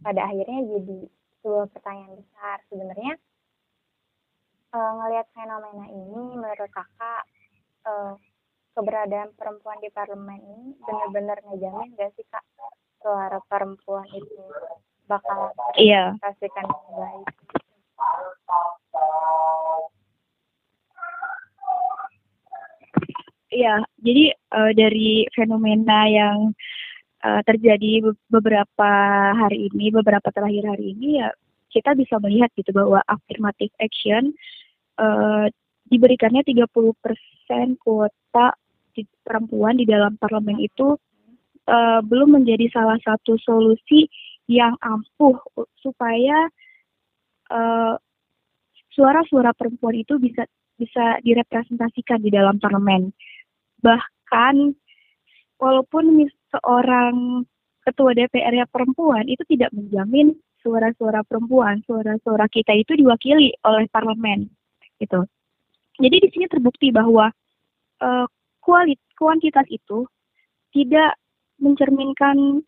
Pada 0.02 0.30
akhirnya 0.30 0.66
jadi 0.66 1.00
sebuah 1.42 1.68
pertanyaan 1.74 2.22
besar 2.22 2.58
sebenarnya 2.70 3.14
uh, 4.72 4.92
ngelihat 5.02 5.28
fenomena 5.36 5.86
ini 5.90 6.22
menurut 6.38 6.70
kakak 6.72 7.24
uh, 7.86 8.14
keberadaan 8.72 9.36
perempuan 9.36 9.78
di 9.84 9.90
parlemen 9.92 10.40
ini 10.40 10.80
benar-benar 10.80 11.38
ngejamin 11.44 11.92
gak 12.00 12.14
sih 12.16 12.26
kak 12.32 12.46
suara 13.02 13.42
perempuan 13.50 14.06
itu 14.14 14.42
bakal 15.10 15.52
iya. 15.76 16.16
kasihkan 16.22 16.66
yang 16.66 16.86
baik. 16.96 17.30
Iya, 23.52 23.76
jadi 24.00 24.26
uh, 24.56 24.72
dari 24.72 25.28
fenomena 25.36 26.08
yang 26.08 26.56
uh, 27.20 27.42
terjadi 27.44 28.00
beberapa 28.32 28.92
hari 29.36 29.68
ini, 29.68 29.92
beberapa 29.92 30.32
terakhir 30.32 30.72
hari 30.72 30.96
ini 30.96 31.20
ya 31.20 31.36
kita 31.72 31.96
bisa 31.96 32.16
melihat 32.24 32.48
gitu 32.56 32.72
bahwa 32.72 33.04
affirmative 33.08 33.72
action 33.80 34.32
uh, 35.00 35.52
diberikannya 35.92 36.44
30% 36.48 36.68
kuota 37.80 38.56
perempuan 39.24 39.80
di 39.80 39.88
dalam 39.88 40.20
parlemen 40.20 40.60
itu 40.60 41.00
uh, 41.68 42.00
belum 42.06 42.42
menjadi 42.42 42.70
salah 42.72 42.98
satu 43.04 43.38
solusi 43.42 44.08
yang 44.50 44.76
ampuh 44.82 45.38
supaya 45.80 46.50
suara 47.52 48.00
suara-suara 48.96 49.52
perempuan 49.52 50.00
itu 50.00 50.16
bisa 50.20 50.48
bisa 50.80 51.20
direpresentasikan 51.22 52.24
di 52.24 52.32
dalam 52.32 52.58
parlemen. 52.58 53.12
Bahkan 53.84 54.56
walaupun 55.60 56.26
seorang 56.52 57.44
ketua 57.86 58.12
DPR 58.16 58.56
yang 58.56 58.70
perempuan 58.72 59.28
itu 59.28 59.44
tidak 59.52 59.70
menjamin 59.76 60.34
suara-suara 60.62 61.26
perempuan, 61.26 61.82
suara-suara 61.86 62.46
kita 62.50 62.74
itu 62.78 62.94
diwakili 62.98 63.54
oleh 63.66 63.86
parlemen, 63.90 64.50
gitu. 65.02 65.26
Jadi 65.98 66.18
di 66.18 66.30
sini 66.34 66.46
terbukti 66.50 66.94
bahwa 66.94 67.30
uh, 68.02 68.26
kualit 68.62 69.02
kuantitas 69.18 69.66
itu 69.70 70.06
tidak 70.74 71.18
mencerminkan 71.62 72.66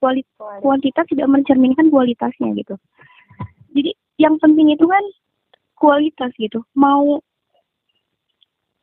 kualitas. 0.00 0.58
kuantitas 0.64 1.06
tidak 1.12 1.28
mencerminkan 1.28 1.92
kualitasnya 1.92 2.56
gitu. 2.56 2.74
Jadi 3.76 3.92
yang 4.16 4.40
penting 4.40 4.72
itu 4.72 4.88
kan 4.88 5.04
kualitas 5.76 6.32
gitu. 6.40 6.64
Mau 6.74 7.20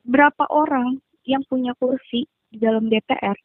berapa 0.07 0.45
orang 0.53 1.01
yang 1.27 1.43
punya 1.49 1.75
kursi 1.75 2.29
di 2.47 2.57
dalam 2.63 2.87
DPR 2.87 3.35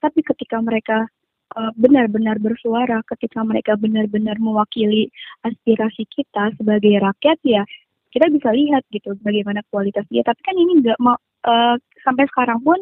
tapi 0.00 0.24
ketika 0.24 0.58
mereka 0.58 1.06
uh, 1.54 1.70
benar-benar 1.76 2.40
bersuara 2.40 3.04
ketika 3.14 3.44
mereka 3.44 3.76
benar-benar 3.76 4.40
mewakili 4.40 5.12
aspirasi 5.44 6.08
kita 6.08 6.56
sebagai 6.56 6.98
rakyat 6.98 7.38
ya 7.44 7.62
kita 8.10 8.26
bisa 8.26 8.50
lihat 8.50 8.82
gitu 8.90 9.14
bagaimana 9.22 9.62
kualitas 9.70 10.02
dia. 10.10 10.26
Tapi 10.26 10.40
kan 10.42 10.56
ini 10.58 10.82
nggak 10.82 10.98
mau 10.98 11.14
uh, 11.46 11.78
sampai 12.02 12.26
sekarang 12.26 12.58
pun 12.58 12.80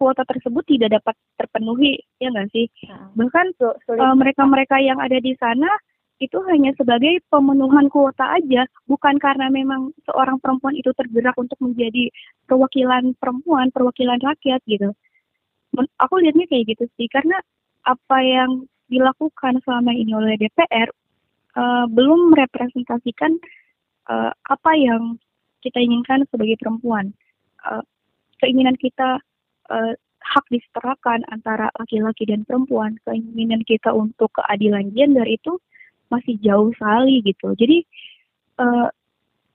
kuota 0.00 0.24
tersebut 0.24 0.64
tidak 0.64 0.96
dapat 0.96 1.12
terpenuhi 1.36 2.00
ya 2.16 2.32
nggak 2.32 2.48
sih? 2.56 2.72
Nah, 2.88 3.12
bahkan 3.12 3.52
uh, 3.60 4.16
mereka-mereka 4.16 4.80
yang 4.80 4.96
ada 4.96 5.20
di 5.20 5.36
sana 5.36 5.68
itu 6.20 6.36
hanya 6.48 6.72
sebagai 6.76 7.20
pemenuhan 7.32 7.88
kuota 7.88 8.36
aja 8.36 8.68
bukan 8.84 9.16
karena 9.16 9.48
memang 9.48 9.92
seorang 10.04 10.36
perempuan 10.40 10.76
itu 10.76 10.92
tergerak 10.92 11.36
untuk 11.36 11.56
menjadi 11.60 12.12
perwakilan 12.44 13.16
perempuan 13.16 13.68
perwakilan 13.72 14.20
rakyat 14.20 14.60
gitu. 14.68 14.92
Aku 16.00 16.14
lihatnya 16.20 16.48
kayak 16.48 16.76
gitu 16.76 16.84
sih 16.96 17.08
karena 17.08 17.36
apa 17.88 18.18
yang 18.20 18.68
dilakukan 18.92 19.64
selama 19.64 19.96
ini 19.96 20.12
oleh 20.12 20.34
DPR 20.36 20.92
uh, 21.56 21.60
eh, 21.60 21.84
belum 21.88 22.36
merepresentasikan 22.36 23.40
uh, 24.12 24.32
apa 24.34 24.72
yang 24.76 25.16
kita 25.64 25.80
inginkan 25.80 26.28
sebagai 26.28 26.60
perempuan. 26.60 27.16
Uh, 27.64 27.84
keinginan 28.44 28.76
kita 28.76 29.20
uh, 29.70 29.94
hak 30.20 30.44
disetarakan 30.52 31.24
antara 31.32 31.72
laki-laki 31.80 32.28
dan 32.28 32.44
perempuan, 32.44 33.00
keinginan 33.08 33.64
kita 33.64 33.90
untuk 33.90 34.30
keadilan 34.36 34.92
gender 34.92 35.24
itu 35.24 35.56
masih 36.12 36.36
jauh 36.44 36.70
sekali 36.76 37.24
gitu. 37.24 37.56
Jadi 37.56 37.86
uh, 38.60 38.90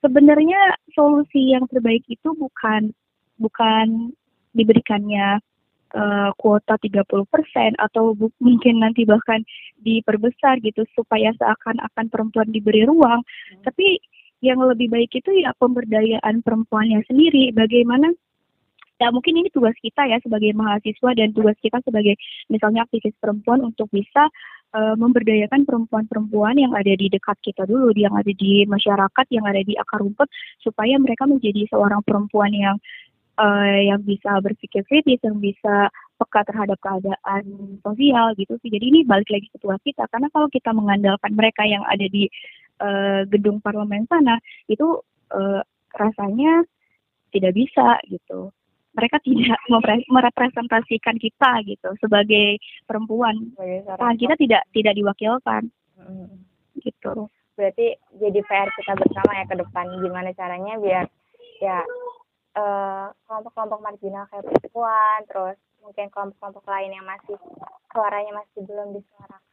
sebenarnya 0.02 0.80
solusi 0.96 1.54
yang 1.54 1.70
terbaik 1.70 2.04
itu 2.10 2.34
bukan 2.34 2.96
bukan 3.36 4.16
diberikannya 4.56 5.44
uh, 5.92 6.32
kuota 6.40 6.80
30% 6.80 7.14
atau 7.76 8.16
bu- 8.16 8.36
mungkin 8.40 8.80
nanti 8.80 9.04
bahkan 9.04 9.44
diperbesar 9.84 10.64
gitu 10.64 10.88
supaya 10.96 11.36
seakan-akan 11.36 12.08
perempuan 12.08 12.50
diberi 12.50 12.88
ruang, 12.88 13.22
hmm. 13.22 13.64
tapi 13.68 14.00
yang 14.44 14.62
lebih 14.62 14.92
baik 14.92 15.12
itu 15.16 15.32
ya 15.42 15.52
pemberdayaan 15.58 16.44
perempuannya 16.46 17.02
sendiri. 17.08 17.52
Bagaimana 17.56 18.14
ya 18.96 19.12
mungkin 19.12 19.36
ini 19.36 19.52
tugas 19.52 19.76
kita 19.84 20.08
ya 20.08 20.18
sebagai 20.24 20.56
mahasiswa 20.56 21.12
dan 21.16 21.36
tugas 21.36 21.58
kita 21.60 21.84
sebagai 21.84 22.16
misalnya 22.48 22.88
aktivis 22.88 23.16
perempuan 23.20 23.60
untuk 23.60 23.92
bisa 23.92 24.32
uh, 24.72 24.96
memberdayakan 24.96 25.68
perempuan-perempuan 25.68 26.56
yang 26.56 26.72
ada 26.72 26.96
di 26.96 27.12
dekat 27.12 27.36
kita 27.44 27.68
dulu, 27.68 27.92
yang 27.96 28.16
ada 28.16 28.32
di 28.32 28.64
masyarakat, 28.68 29.26
yang 29.32 29.46
ada 29.48 29.62
di 29.64 29.76
akar 29.76 30.00
rumput, 30.00 30.32
supaya 30.64 30.96
mereka 30.96 31.28
menjadi 31.28 31.68
seorang 31.72 32.00
perempuan 32.08 32.56
yang 32.56 32.78
uh, 33.36 33.80
yang 33.84 34.00
bisa 34.04 34.40
berpikir 34.40 34.84
kritis, 34.88 35.20
yang 35.24 35.44
bisa 35.44 35.92
peka 36.16 36.48
terhadap 36.48 36.80
keadaan 36.80 37.44
sosial 37.84 38.32
gitu 38.40 38.56
sih. 38.64 38.72
Jadi 38.72 38.86
ini 38.88 39.00
balik 39.04 39.28
lagi 39.28 39.52
ke 39.52 39.58
tugas 39.60 39.84
kita, 39.84 40.08
karena 40.08 40.32
kalau 40.32 40.48
kita 40.48 40.72
mengandalkan 40.72 41.36
mereka 41.36 41.68
yang 41.68 41.84
ada 41.84 42.08
di 42.08 42.32
uh, 42.80 43.28
gedung 43.28 43.60
parlemen 43.60 44.08
sana, 44.08 44.40
itu 44.72 45.04
uh, 45.36 45.60
rasanya 45.96 46.64
tidak 47.36 47.52
bisa 47.52 48.00
gitu 48.08 48.56
mereka 48.96 49.20
tidak 49.22 49.60
merepresentasikan 50.16 51.20
kita 51.20 51.52
gitu 51.68 51.90
sebagai 52.00 52.58
perempuan. 52.88 53.36
Sebagai 53.54 54.18
kita 54.18 54.36
tidak 54.40 54.64
tidak 54.72 54.94
diwakilkan. 54.96 55.64
Hmm. 56.00 56.44
Gitu. 56.80 57.28
Berarti 57.56 57.96
jadi 58.20 58.40
PR 58.44 58.68
kita 58.76 58.94
bersama 59.00 59.32
ya 59.36 59.46
ke 59.48 59.56
depan 59.56 59.86
gimana 60.04 60.32
caranya 60.36 60.76
biar 60.80 61.06
ya 61.64 61.80
kelompok 62.56 63.20
kelompok-kelompok 63.28 63.80
marginal 63.84 64.24
kayak 64.32 64.48
perempuan, 64.48 65.20
terus 65.28 65.58
mungkin 65.84 66.08
kelompok-kelompok 66.08 66.66
lain 66.72 66.92
yang 66.96 67.04
masih 67.04 67.36
suaranya 67.92 68.32
masih 68.32 68.60
belum 68.64 68.96
disuarakan. 68.96 69.44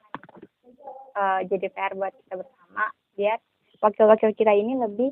Uh, 1.12 1.40
jadi 1.50 1.66
PR 1.74 1.92
buat 1.98 2.14
kita 2.14 2.40
bersama 2.40 2.88
biar 3.18 3.38
wakil-wakil 3.83 4.31
kita 4.33 4.55
ini 4.55 4.78
lebih 4.78 5.11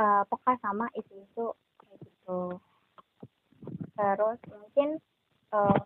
uh, 0.00 0.24
peka 0.26 0.56
sama 0.64 0.88
isu-isu 0.96 1.52
kayak 1.80 1.96
gitu. 2.02 2.40
Terus 3.96 4.38
mungkin 4.52 4.88
uh, 5.52 5.80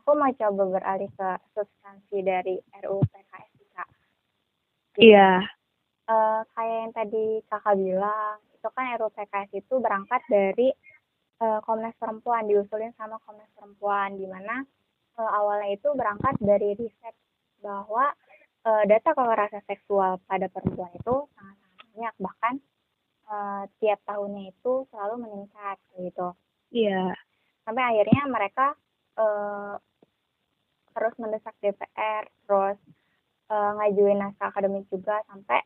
aku 0.00 0.10
mau 0.16 0.32
coba 0.32 0.62
beralih 0.78 1.10
ke 1.12 1.30
substansi 1.52 2.22
dari 2.24 2.56
RUU 2.84 3.02
PKS 3.04 3.52
kak 3.74 3.88
iya 4.98 5.44
uh, 6.08 6.40
kayak 6.56 6.76
yang 6.86 6.92
tadi 6.94 7.24
kakak 7.50 7.76
bilang 7.76 8.38
itu 8.54 8.68
kan 8.72 8.84
RUU 8.96 9.12
PKS 9.12 9.50
itu 9.54 9.74
berangkat 9.78 10.22
dari 10.30 10.68
uh, 11.42 11.60
Komnas 11.64 11.96
Perempuan 12.00 12.48
diusulin 12.48 12.94
sama 12.96 13.20
Komnas 13.24 13.50
Perempuan 13.52 14.16
di 14.16 14.24
mana 14.24 14.64
uh, 15.18 15.30
awalnya 15.42 15.76
itu 15.76 15.88
berangkat 15.92 16.36
dari 16.40 16.76
riset 16.76 17.14
bahwa 17.60 18.12
uh, 18.66 18.82
data 18.84 19.10
kekerasan 19.16 19.64
seksual 19.66 20.20
pada 20.28 20.46
perempuan 20.52 20.92
itu 20.92 21.14
sangat-sangat 21.34 21.84
banyak 21.92 22.14
bahkan 22.20 22.54
uh, 23.30 23.62
tiap 23.80 24.00
tahunnya 24.04 24.52
itu 24.52 24.72
selalu 24.92 25.14
meningkat 25.24 25.78
gitu. 25.98 26.36
Iya. 26.70 27.14
Sampai 27.66 27.82
akhirnya 27.82 28.22
mereka 28.30 28.66
uh, 29.18 29.74
terus 30.96 31.14
mendesak 31.20 31.54
DPR, 31.60 32.24
terus 32.46 32.78
uh, 33.52 33.70
ngajuin 33.76 34.18
naskah 34.18 34.48
akademik 34.48 34.86
juga 34.88 35.20
sampai 35.28 35.60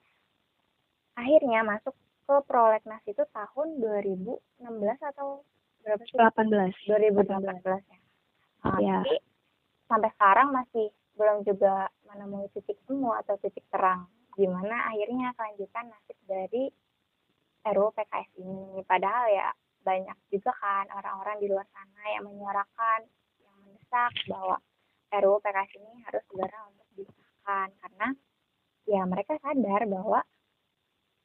akhirnya 1.14 1.60
masuk 1.62 1.94
ke 2.24 2.34
prolegnas 2.46 3.02
itu 3.04 3.22
tahun 3.34 3.68
2016 3.82 5.10
atau 5.14 5.44
berapa 5.82 6.02
sih? 6.06 6.16
18. 6.16 6.88
2018 6.88 7.90
ya. 7.90 7.98
Nah, 8.64 8.78
ya. 8.80 8.98
Tapi 9.02 9.16
sampai 9.90 10.10
sekarang 10.14 10.48
masih 10.54 10.86
belum 11.18 11.42
juga 11.44 11.90
menemui 12.06 12.48
titik 12.54 12.78
temu 12.86 13.12
atau 13.12 13.34
titik 13.42 13.66
terang 13.68 14.06
gimana 14.38 14.88
akhirnya 14.88 15.34
kelanjutan 15.34 15.90
nasib 15.90 16.18
dari 16.24 16.70
RUU 17.66 17.90
PKS 17.92 18.30
ini 18.40 18.80
padahal 18.88 19.26
ya 19.28 19.48
banyak 19.80 20.18
juga 20.28 20.52
kan 20.60 20.86
orang-orang 20.92 21.36
di 21.40 21.46
luar 21.48 21.66
sana 21.72 22.02
yang 22.12 22.24
menyuarakan 22.28 23.00
yang 23.40 23.54
mendesak 23.64 24.12
bahwa 24.28 24.56
RUU 25.10 25.42
PKS 25.42 25.70
ini 25.80 25.92
harus 26.06 26.22
segera 26.30 26.58
untuk 26.70 26.86
disahkan 26.94 27.68
karena 27.82 28.08
ya 28.86 29.02
mereka 29.08 29.34
sadar 29.42 29.82
bahwa 29.88 30.20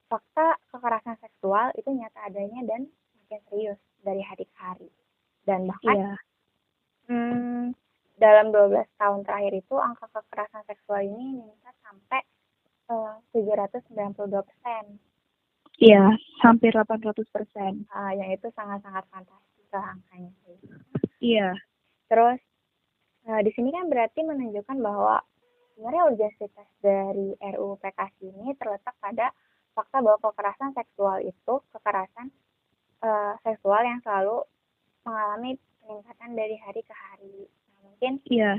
fakta 0.09 0.47
kekerasan 0.71 1.17
seksual 1.21 1.69
itu 1.75 1.89
nyata 1.91 2.19
adanya 2.29 2.61
dan 2.65 2.81
makin 3.21 3.41
serius 3.49 3.79
dari 4.05 4.21
hari 4.21 4.45
ke 4.45 4.57
hari 4.57 4.89
dan 5.45 5.69
bahkan 5.69 5.97
yeah. 5.97 6.19
hmm, 7.09 7.65
dalam 8.15 8.55
12 8.55 8.79
tahun 8.95 9.19
terakhir 9.27 9.53
itu 9.59 9.75
angka 9.75 10.07
kekerasan 10.09 10.63
seksual 10.65 11.01
ini 11.03 11.43
meningkat 11.43 11.75
sampai 11.83 12.21
uh, 12.89 13.19
792 13.35 14.47
persen. 14.47 14.83
Iya, 15.75 16.15
hampir 16.39 16.71
800 16.71 17.27
persen. 17.31 17.83
Uh, 17.91 18.11
yang 18.15 18.31
itu 18.31 18.47
sangat-sangat 18.55 19.03
fantastis 19.11 19.67
angkanya. 19.75 20.31
Iya. 21.19 21.51
Terus 22.07 22.39
uh, 23.27 23.41
di 23.43 23.51
sini 23.51 23.75
kan 23.75 23.91
berarti 23.91 24.23
menunjukkan 24.23 24.77
bahwa 24.79 25.19
sebenarnya 25.75 26.03
urgensitas 26.07 26.69
dari 26.79 27.35
RUU 27.35 27.75
PKS 27.83 28.15
ini 28.23 28.55
terletak 28.55 28.95
pada 29.03 29.35
fakta 29.75 29.99
bahwa 29.99 30.17
kekerasan 30.23 30.71
seksual 30.71 31.19
itu 31.19 31.53
kekerasan 31.75 32.31
uh, 33.03 33.35
seksual 33.43 33.83
yang 33.83 33.99
selalu 34.07 34.47
mengalami 35.03 35.59
peningkatan 35.83 36.31
dari 36.33 36.55
hari 36.63 36.81
ke 36.81 36.95
hari 36.95 37.35
mungkin 37.83 38.13
iya 38.31 38.55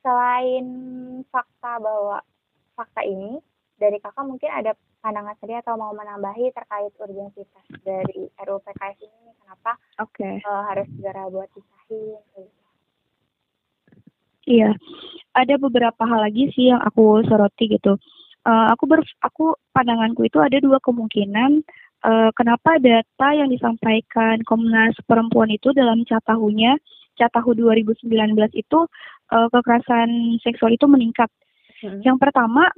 selain 0.00 0.66
fakta 1.28 1.78
bahwa 1.78 2.24
fakta 2.74 3.04
ini 3.04 3.38
dari 3.76 4.00
kakak 4.00 4.24
mungkin 4.24 4.50
ada 4.50 4.72
pandangan 5.00 5.34
sendiri 5.38 5.62
atau 5.62 5.78
mau 5.78 5.94
menambahi 5.94 6.50
terkait 6.52 6.92
urgensitas 6.98 7.64
dari 7.86 8.26
RUU 8.42 8.60
PKS 8.66 8.98
ini 9.06 9.30
kenapa 9.42 9.72
okay. 10.02 10.42
uh, 10.42 10.50
eh, 10.50 10.62
harus 10.72 10.86
segera 10.94 11.22
buat 11.30 11.48
disahin 11.54 12.18
gitu. 12.34 12.42
Iya, 14.48 14.72
ada 15.36 15.54
beberapa 15.60 16.02
hal 16.08 16.24
lagi 16.24 16.48
sih 16.56 16.72
yang 16.72 16.80
aku 16.80 17.20
soroti 17.28 17.68
gitu. 17.68 18.00
Uh, 18.48 18.72
aku 18.72 18.88
ber, 18.88 19.04
aku 19.20 19.52
pandanganku 19.76 20.24
itu 20.24 20.40
ada 20.40 20.56
dua 20.56 20.80
kemungkinan 20.80 21.60
uh, 22.06 22.30
kenapa 22.32 22.80
data 22.80 23.28
yang 23.36 23.52
disampaikan 23.52 24.40
Komnas 24.48 24.96
Perempuan 25.04 25.52
itu 25.52 25.74
dalam 25.76 26.00
catahunya 26.08 26.80
tahun 27.18 27.58
2019 27.58 28.06
itu 28.54 28.78
uh, 29.34 29.48
kekerasan 29.50 30.38
seksual 30.38 30.70
itu 30.70 30.86
meningkat. 30.86 31.26
Hmm. 31.82 31.98
Yang 32.06 32.22
pertama, 32.22 32.70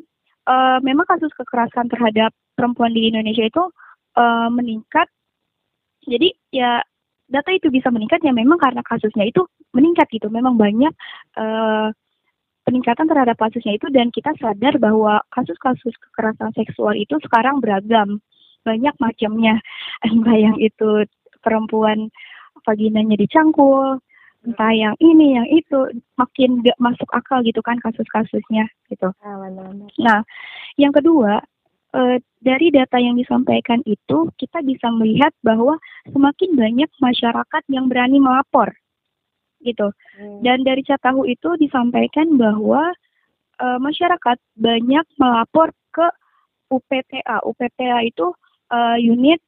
uh, 0.46 0.78
memang 0.80 1.04
kasus 1.08 1.32
kekerasan 1.36 1.90
terhadap 1.90 2.30
perempuan 2.54 2.92
di 2.94 3.08
Indonesia 3.10 3.44
itu 3.44 3.64
uh, 4.16 4.48
meningkat. 4.52 5.08
Jadi 6.04 6.32
ya 6.54 6.80
data 7.30 7.50
itu 7.52 7.68
bisa 7.68 7.92
meningkat 7.92 8.24
ya 8.24 8.32
memang 8.32 8.56
karena 8.56 8.80
kasusnya 8.84 9.28
itu 9.28 9.44
meningkat 9.76 10.08
gitu. 10.12 10.32
Memang 10.32 10.56
banyak 10.56 10.92
uh, 11.36 11.88
peningkatan 12.64 13.08
terhadap 13.08 13.36
kasusnya 13.36 13.76
itu 13.76 13.88
dan 13.92 14.12
kita 14.12 14.32
sadar 14.38 14.76
bahwa 14.78 15.20
kasus-kasus 15.32 15.94
kekerasan 16.08 16.52
seksual 16.56 16.94
itu 16.96 17.16
sekarang 17.24 17.58
beragam. 17.58 18.20
Banyak 18.62 18.92
macamnya. 19.00 19.56
Entah 20.04 20.36
yang 20.50 20.56
itu 20.60 21.08
perempuan 21.40 22.12
vaginanya 22.68 23.16
dicangkul, 23.16 24.04
entah 24.40 24.72
yang 24.72 24.94
ini 25.04 25.36
yang 25.36 25.48
itu 25.52 26.00
makin 26.16 26.64
gak 26.64 26.78
masuk 26.80 27.08
akal 27.12 27.44
gitu 27.44 27.60
kan 27.60 27.76
kasus-kasusnya 27.84 28.64
gitu. 28.88 29.12
Ah, 29.20 29.36
nah, 30.00 30.24
yang 30.80 30.96
kedua 30.96 31.44
e, 31.92 32.24
dari 32.40 32.72
data 32.72 32.96
yang 32.96 33.20
disampaikan 33.20 33.84
itu 33.84 34.32
kita 34.40 34.64
bisa 34.64 34.88
melihat 34.96 35.34
bahwa 35.44 35.76
semakin 36.08 36.56
banyak 36.56 36.90
masyarakat 37.04 37.62
yang 37.68 37.92
berani 37.92 38.16
melapor 38.16 38.72
gitu. 39.60 39.92
Hmm. 40.16 40.40
Dan 40.40 40.64
dari 40.64 40.80
Catahu 40.88 41.28
itu 41.28 41.60
disampaikan 41.60 42.40
bahwa 42.40 42.96
e, 43.60 43.66
masyarakat 43.76 44.38
banyak 44.56 45.06
melapor 45.20 45.68
ke 45.92 46.08
UPTA. 46.72 47.44
UPTA 47.44 48.08
itu 48.08 48.32
e, 48.72 48.78
unit 49.04 49.40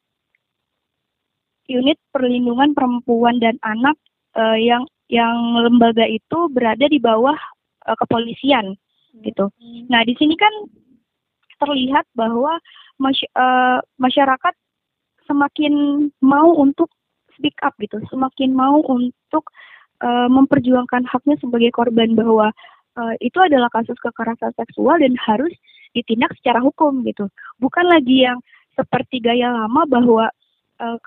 unit 1.70 1.96
perlindungan 2.12 2.76
perempuan 2.76 3.40
dan 3.40 3.56
anak 3.64 3.96
uh, 4.36 4.58
yang 4.58 4.84
yang 5.12 5.36
lembaga 5.60 6.08
itu 6.08 6.48
berada 6.48 6.88
di 6.88 6.96
bawah 6.96 7.36
uh, 7.88 7.96
kepolisian 8.00 8.76
gitu. 9.20 9.52
Hmm. 9.60 9.84
Nah 9.92 10.02
di 10.08 10.16
sini 10.16 10.34
kan 10.40 10.52
terlihat 11.60 12.08
bahwa 12.16 12.56
masy 12.96 13.28
uh, 13.36 13.78
masyarakat 14.00 14.54
semakin 15.28 16.08
mau 16.24 16.56
untuk 16.56 16.90
speak 17.36 17.56
up 17.62 17.76
gitu, 17.78 18.00
semakin 18.08 18.52
mau 18.56 18.80
untuk 18.88 19.46
uh, 20.02 20.28
memperjuangkan 20.28 21.06
haknya 21.06 21.36
sebagai 21.38 21.70
korban 21.72 22.16
bahwa 22.16 22.50
uh, 22.98 23.14
itu 23.20 23.38
adalah 23.38 23.70
kasus 23.70 23.96
kekerasan 24.00 24.52
seksual 24.56 24.98
dan 24.98 25.14
harus 25.20 25.52
ditindak 25.92 26.32
secara 26.40 26.64
hukum 26.64 27.04
gitu. 27.04 27.28
Bukan 27.60 27.84
lagi 27.86 28.24
yang 28.26 28.40
seperti 28.72 29.20
gaya 29.20 29.52
lama 29.52 29.84
bahwa 29.84 30.32
Eh, 30.32 30.41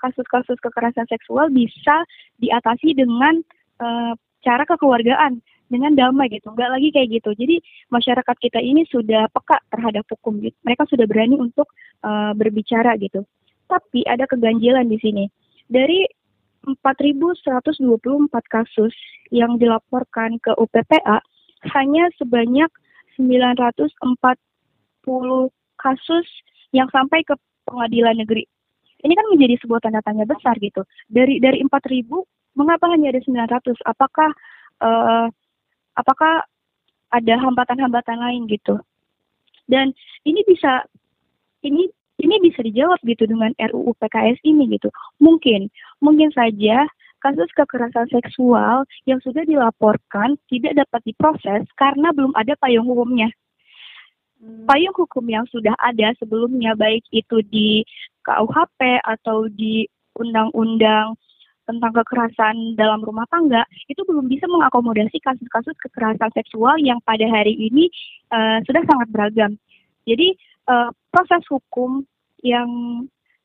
kasus-kasus 0.00 0.56
kekerasan 0.62 1.06
seksual 1.08 1.52
bisa 1.52 2.04
diatasi 2.40 2.96
dengan 2.96 3.40
uh, 3.80 4.12
cara 4.44 4.62
kekeluargaan 4.64 5.42
dengan 5.66 5.98
damai 5.98 6.30
gitu 6.30 6.54
nggak 6.54 6.70
lagi 6.70 6.88
kayak 6.94 7.20
gitu. 7.20 7.30
Jadi 7.34 7.58
masyarakat 7.90 8.36
kita 8.38 8.62
ini 8.62 8.86
sudah 8.86 9.26
peka 9.34 9.58
terhadap 9.74 10.06
hukum 10.10 10.38
gitu. 10.38 10.54
Mereka 10.62 10.86
sudah 10.86 11.06
berani 11.10 11.36
untuk 11.38 11.66
uh, 12.06 12.30
berbicara 12.38 12.94
gitu. 13.02 13.26
Tapi 13.66 14.06
ada 14.06 14.30
keganjilan 14.30 14.86
di 14.86 14.98
sini. 15.02 15.24
Dari 15.66 16.06
4.124 16.66 17.82
kasus 18.50 18.94
yang 19.30 19.58
dilaporkan 19.58 20.38
ke 20.42 20.54
UPPA 20.54 21.22
hanya 21.74 22.10
sebanyak 22.18 22.70
940 23.18 24.38
kasus 25.78 26.26
yang 26.74 26.90
sampai 26.90 27.22
ke 27.22 27.34
pengadilan 27.66 28.18
negeri 28.18 28.46
ini 29.04 29.12
kan 29.12 29.26
menjadi 29.28 29.54
sebuah 29.60 29.80
tanda 29.84 30.00
tanya 30.00 30.24
besar 30.24 30.56
gitu. 30.62 30.84
Dari 31.10 31.42
dari 31.42 31.60
4000 31.60 32.08
mengapa 32.56 32.88
hanya 32.92 33.12
ada 33.12 33.20
900? 33.20 33.76
Apakah 33.84 34.30
uh, 34.80 35.26
apakah 35.96 36.44
ada 37.12 37.34
hambatan-hambatan 37.40 38.18
lain 38.18 38.48
gitu? 38.48 38.80
Dan 39.68 39.92
ini 40.24 40.40
bisa 40.46 40.86
ini 41.66 41.90
ini 42.16 42.36
bisa 42.40 42.64
dijawab 42.64 42.96
gitu 43.04 43.28
dengan 43.28 43.52
RUU 43.60 43.92
PKS 44.00 44.40
ini 44.48 44.72
gitu. 44.72 44.88
Mungkin 45.20 45.68
mungkin 46.00 46.32
saja 46.32 46.88
kasus 47.20 47.50
kekerasan 47.56 48.08
seksual 48.08 48.86
yang 49.04 49.18
sudah 49.20 49.42
dilaporkan 49.44 50.38
tidak 50.48 50.86
dapat 50.86 51.00
diproses 51.04 51.64
karena 51.76 52.14
belum 52.14 52.32
ada 52.38 52.54
payung 52.56 52.86
hukumnya. 52.88 53.28
Hmm. 54.36 54.68
Payung 54.68 54.94
hukum 54.96 55.24
yang 55.26 55.44
sudah 55.48 55.72
ada 55.80 56.12
sebelumnya 56.20 56.76
baik 56.76 57.04
itu 57.12 57.40
di 57.48 57.82
KUHP 58.26 58.98
atau 59.06 59.46
di 59.46 59.86
undang-undang 60.18 61.14
tentang 61.66 61.92
kekerasan 62.02 62.78
dalam 62.78 63.02
rumah 63.02 63.26
tangga 63.26 63.66
itu 63.90 63.98
belum 64.06 64.30
bisa 64.30 64.46
mengakomodasi 64.46 65.18
kasus-kasus 65.18 65.74
kekerasan 65.82 66.30
seksual 66.34 66.78
yang 66.78 67.02
pada 67.02 67.26
hari 67.26 67.54
ini 67.58 67.90
uh, 68.30 68.62
sudah 68.66 68.82
sangat 68.86 69.08
beragam. 69.10 69.58
Jadi 70.06 70.38
uh, 70.70 70.94
proses 71.10 71.42
hukum 71.50 72.06
yang 72.46 72.70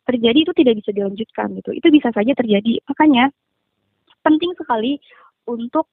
terjadi 0.05 0.45
itu 0.45 0.53
tidak 0.53 0.85
bisa 0.85 0.93
dilanjutkan 0.93 1.47
gitu. 1.57 1.71
Itu 1.73 1.87
bisa 1.89 2.13
saja 2.13 2.33
terjadi. 2.37 2.77
Makanya 2.85 3.33
penting 4.21 4.53
sekali 4.53 5.01
untuk 5.49 5.89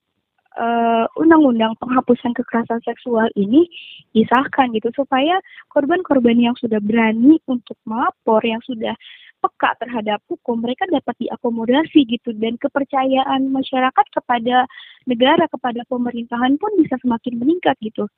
uh, 0.57 1.05
undang-undang 1.19 1.77
penghapusan 1.77 2.33
kekerasan 2.33 2.81
seksual 2.81 3.29
ini 3.37 3.69
disahkan 4.15 4.73
gitu 4.73 4.89
supaya 4.95 5.37
korban-korban 5.69 6.39
yang 6.39 6.55
sudah 6.57 6.81
berani 6.81 7.37
untuk 7.45 7.77
melapor 7.85 8.41
yang 8.41 8.61
sudah 8.65 8.97
peka 9.39 9.71
terhadap 9.79 10.19
hukum 10.27 10.59
mereka 10.59 10.83
dapat 10.89 11.15
diakomodasi 11.21 12.03
gitu. 12.09 12.33
Dan 12.35 12.57
kepercayaan 12.57 13.51
masyarakat 13.53 14.05
kepada 14.15 14.65
negara 15.05 15.45
kepada 15.47 15.85
pemerintahan 15.87 16.57
pun 16.57 16.71
bisa 16.81 16.97
semakin 16.99 17.39
meningkat 17.39 17.77
gitu. 17.79 18.09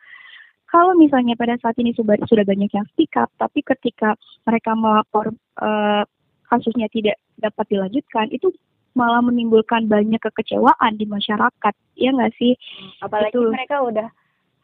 Kalau 0.72 0.96
misalnya 0.96 1.36
pada 1.36 1.60
saat 1.60 1.76
ini 1.84 1.92
sudah 1.92 2.16
sudah 2.32 2.48
banyak 2.48 2.72
yang 2.72 2.88
speak 2.96 3.12
up 3.20 3.28
tapi 3.36 3.60
ketika 3.60 4.16
mereka 4.48 4.72
melapor 4.72 5.36
uh, 5.60 6.08
kasusnya 6.48 6.88
tidak 6.92 7.20
dapat 7.36 7.68
dilanjutkan 7.68 8.32
itu 8.32 8.56
malah 8.92 9.24
menimbulkan 9.24 9.88
banyak 9.88 10.20
kekecewaan 10.20 11.00
di 11.00 11.08
masyarakat 11.08 11.74
ya 11.96 12.10
nggak 12.12 12.34
sih 12.36 12.54
apalagi 13.00 13.36
itu. 13.36 13.52
mereka 13.52 13.78
udah 13.84 14.08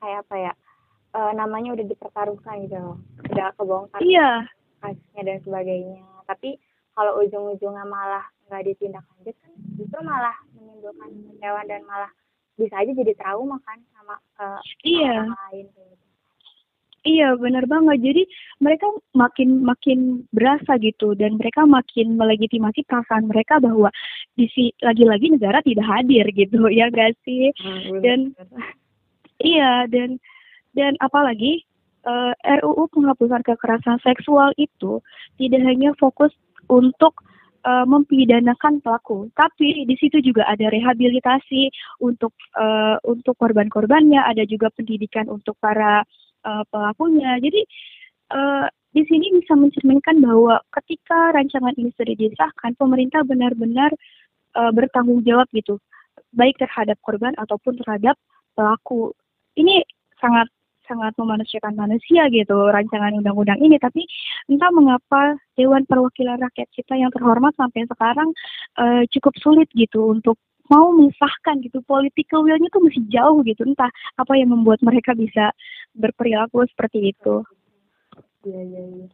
kayak 0.03 0.19
apa 0.27 0.35
ya 0.35 0.53
uh, 1.15 1.31
namanya 1.31 1.79
udah 1.79 1.85
dipertaruhkan 1.87 2.55
gitu 2.67 2.77
loh 2.77 2.97
udah 3.31 3.47
kebongkar 3.55 3.99
iya 4.03 4.43
kasusnya 4.83 5.21
dan 5.23 5.37
sebagainya 5.41 6.03
tapi 6.27 6.59
kalau 6.97 7.21
ujung-ujungnya 7.23 7.85
malah 7.87 8.25
nggak 8.49 8.63
ditindak 8.67 9.05
lanjut 9.15 9.35
kan 9.39 9.51
justru 9.79 9.99
malah 10.03 10.35
menimbulkan 10.55 11.09
kekecewaan 11.13 11.67
dan 11.69 11.81
malah 11.87 12.11
bisa 12.57 12.73
aja 12.81 12.91
jadi 12.91 13.13
trauma 13.13 13.61
kan 13.63 13.77
sama 13.93 14.15
uh, 14.41 14.59
iya. 14.81 15.23
orang 15.29 15.37
lain 15.53 15.65
gitu. 15.77 15.86
Iya 17.07 17.39
benar 17.39 17.63
banget. 17.71 18.03
Jadi 18.03 18.23
mereka 18.59 18.87
makin 19.15 19.63
makin 19.63 19.99
berasa 20.35 20.75
gitu 20.83 21.15
dan 21.15 21.39
mereka 21.39 21.63
makin 21.63 22.19
melegitimasi 22.19 22.83
perasaan 22.83 23.31
mereka 23.31 23.63
bahwa 23.63 23.87
di 24.35 24.51
si 24.51 24.75
lagi-lagi 24.83 25.31
negara 25.31 25.63
tidak 25.63 25.87
hadir 25.87 26.27
gitu 26.35 26.67
ya 26.79 26.91
gak 26.91 27.15
sih? 27.23 27.55
Hmm, 27.63 28.03
dan 28.03 28.19
iya 29.39 29.87
dan 29.87 30.19
dan 30.75 30.99
apalagi 30.99 31.63
uh, 32.03 32.35
eh, 32.43 32.59
RUU 32.59 32.91
penghapusan 32.91 33.41
kekerasan 33.47 34.03
seksual 34.03 34.51
itu 34.59 34.99
tidak 35.39 35.63
hanya 35.63 35.95
fokus 35.95 36.35
untuk 36.67 37.23
uh, 37.63 37.87
mempidanakan 37.87 38.83
pelaku, 38.83 39.31
tapi 39.39 39.87
di 39.87 39.95
situ 39.95 40.19
juga 40.19 40.43
ada 40.43 40.67
rehabilitasi 40.67 41.71
untuk 42.03 42.35
uh, 42.59 42.99
untuk 43.07 43.39
korban-korbannya, 43.39 44.19
ada 44.19 44.43
juga 44.43 44.67
pendidikan 44.75 45.31
untuk 45.31 45.55
para 45.63 46.03
uh, 46.47 46.63
pelakunya. 46.71 47.35
Jadi 47.43 47.61
uh, 48.31 48.65
di 48.95 49.03
sini 49.05 49.43
bisa 49.43 49.53
mencerminkan 49.53 50.23
bahwa 50.23 50.63
ketika 50.79 51.35
rancangan 51.35 51.75
ini 51.75 51.91
sudah 51.99 52.15
disahkan, 52.15 52.71
pemerintah 52.79 53.21
benar-benar 53.27 53.91
uh, 54.55 54.71
bertanggung 54.71 55.21
jawab 55.27 55.45
gitu, 55.51 55.77
baik 56.31 56.55
terhadap 56.57 56.95
korban 57.03 57.35
ataupun 57.35 57.75
terhadap 57.83 58.15
pelaku. 58.55 59.11
Ini 59.59 59.83
sangat 60.17 60.47
sangat 60.87 61.13
memanusiakan 61.19 61.75
manusia 61.75 62.31
gitu 62.31 62.55
rancangan 62.71 63.11
undang-undang 63.19 63.59
ini 63.59 63.75
tapi 63.75 64.07
entah 64.47 64.71
mengapa 64.71 65.35
Dewan 65.59 65.83
Perwakilan 65.83 66.39
Rakyat 66.39 66.71
kita 66.71 66.95
yang 66.95 67.11
terhormat 67.11 67.51
sampai 67.59 67.83
sekarang 67.85 68.31
uh, 68.79 69.03
cukup 69.11 69.35
sulit 69.43 69.67
gitu 69.75 70.15
untuk 70.15 70.39
mau 70.67 70.91
mengesahkan 70.95 71.63
gitu 71.63 71.79
political 71.83 72.43
will-nya 72.43 72.67
tuh 72.71 72.83
masih 72.83 73.03
jauh 73.11 73.39
gitu 73.43 73.63
entah 73.63 73.91
apa 74.19 74.33
yang 74.35 74.51
membuat 74.51 74.79
mereka 74.83 75.15
bisa 75.15 75.51
berperilaku 75.95 76.63
seperti 76.71 77.11
itu. 77.15 77.43
Iya 78.47 78.61
iya 78.63 78.83
iya. 78.83 79.07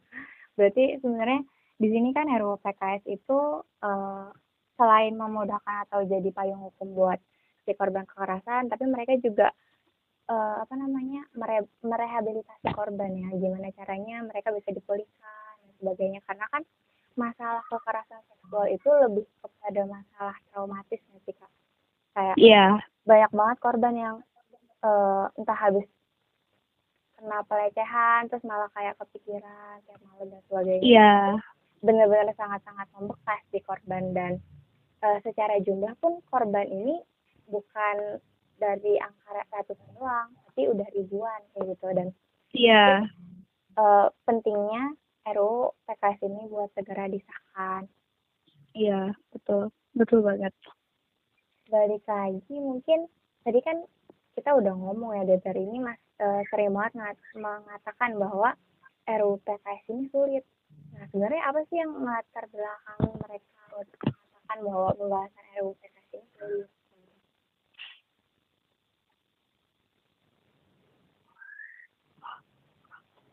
Berarti 0.54 0.84
sebenarnya 1.02 1.42
di 1.82 1.88
sini 1.90 2.10
kan 2.14 2.30
RUU 2.30 2.62
PKS 2.62 3.04
itu 3.10 3.40
uh, 3.82 4.28
selain 4.78 5.14
memudahkan 5.18 5.90
atau 5.90 6.06
jadi 6.06 6.30
payung 6.34 6.62
hukum 6.70 6.94
buat 6.94 7.20
si 7.64 7.72
korban 7.78 8.04
kekerasan, 8.04 8.68
tapi 8.68 8.86
mereka 8.90 9.16
juga 9.24 9.50
uh, 10.30 10.56
apa 10.64 10.74
namanya 10.76 11.24
mere 11.36 11.66
merehabilitasi 11.84 12.72
korban 12.76 13.12
ya 13.16 13.30
gimana 13.36 13.72
caranya 13.76 14.24
mereka 14.24 14.52
bisa 14.52 14.70
dipulihkan 14.72 15.56
dan 15.64 15.72
sebagainya 15.80 16.20
karena 16.28 16.46
kan 16.52 16.64
masalah 17.14 17.62
kekerasan 17.70 18.22
seksual 18.30 18.66
itu 18.70 18.90
lebih 18.90 19.26
kepada 19.42 19.82
masalah 19.86 20.36
traumatis 20.50 21.02
nanti 21.10 21.32
kak 21.38 21.52
kayak 22.14 22.36
yeah. 22.38 22.78
banyak 23.06 23.32
banget 23.34 23.58
korban 23.62 23.96
yang 23.98 24.16
uh, 24.86 25.30
entah 25.38 25.58
habis 25.58 25.86
kena 27.18 27.40
pelecehan 27.46 28.30
terus 28.30 28.44
malah 28.46 28.70
kayak 28.74 28.98
kepikiran 29.02 29.78
kayak 29.86 30.00
malu 30.06 30.24
dan 30.30 30.42
sebagainya 30.50 30.86
yeah. 30.86 31.26
benar-benar 31.82 32.34
sangat-sangat 32.38 32.88
membekas 32.98 33.42
di 33.50 33.60
korban 33.62 34.04
dan 34.14 34.32
uh, 35.06 35.18
secara 35.22 35.58
jumlah 35.62 35.94
pun 36.02 36.22
korban 36.30 36.66
ini 36.70 36.98
bukan 37.50 38.22
dari 38.58 38.96
angka 39.02 39.44
ratusan 39.52 39.90
doang 39.98 40.30
tapi 40.50 40.70
udah 40.70 40.88
ribuan 40.94 41.42
kayak 41.54 41.66
gitu 41.74 41.88
dan 41.94 42.08
iya 42.54 43.06
yeah. 43.06 43.78
uh, 43.78 44.08
pentingnya 44.26 44.94
RUU 45.24 45.72
PKS 45.88 46.20
ini 46.28 46.42
buat 46.52 46.70
segera 46.76 47.08
disahkan. 47.08 47.88
Iya 48.76 49.16
betul. 49.32 49.72
Betul 49.96 50.20
banget. 50.26 50.52
Balik 51.70 52.04
lagi 52.10 52.56
mungkin 52.60 53.08
tadi 53.48 53.60
kan 53.64 53.84
kita 54.34 54.52
udah 54.58 54.74
ngomong 54.74 55.14
ya 55.14 55.24
DPR 55.30 55.56
ini 55.56 55.78
mas 55.80 56.00
uh, 56.20 56.42
sering 56.50 56.74
banget 56.74 56.94
ngat, 56.98 57.18
mengatakan 57.38 58.12
bahwa 58.18 58.50
RUU 59.08 59.40
PKS 59.46 59.84
ini 59.94 60.04
sulit. 60.10 60.44
Nah 60.98 61.06
sebenarnya 61.14 61.44
apa 61.48 61.60
sih 61.70 61.78
yang 61.80 61.94
melatar 61.94 62.46
belakang 62.50 63.00
mereka 63.22 63.62
mengatakan 63.72 64.58
bahwa 64.66 64.90
pembahasan 64.98 65.46
RUU 65.62 65.72
PKS 65.80 66.10
ini 66.18 66.28
sulit 66.36 66.70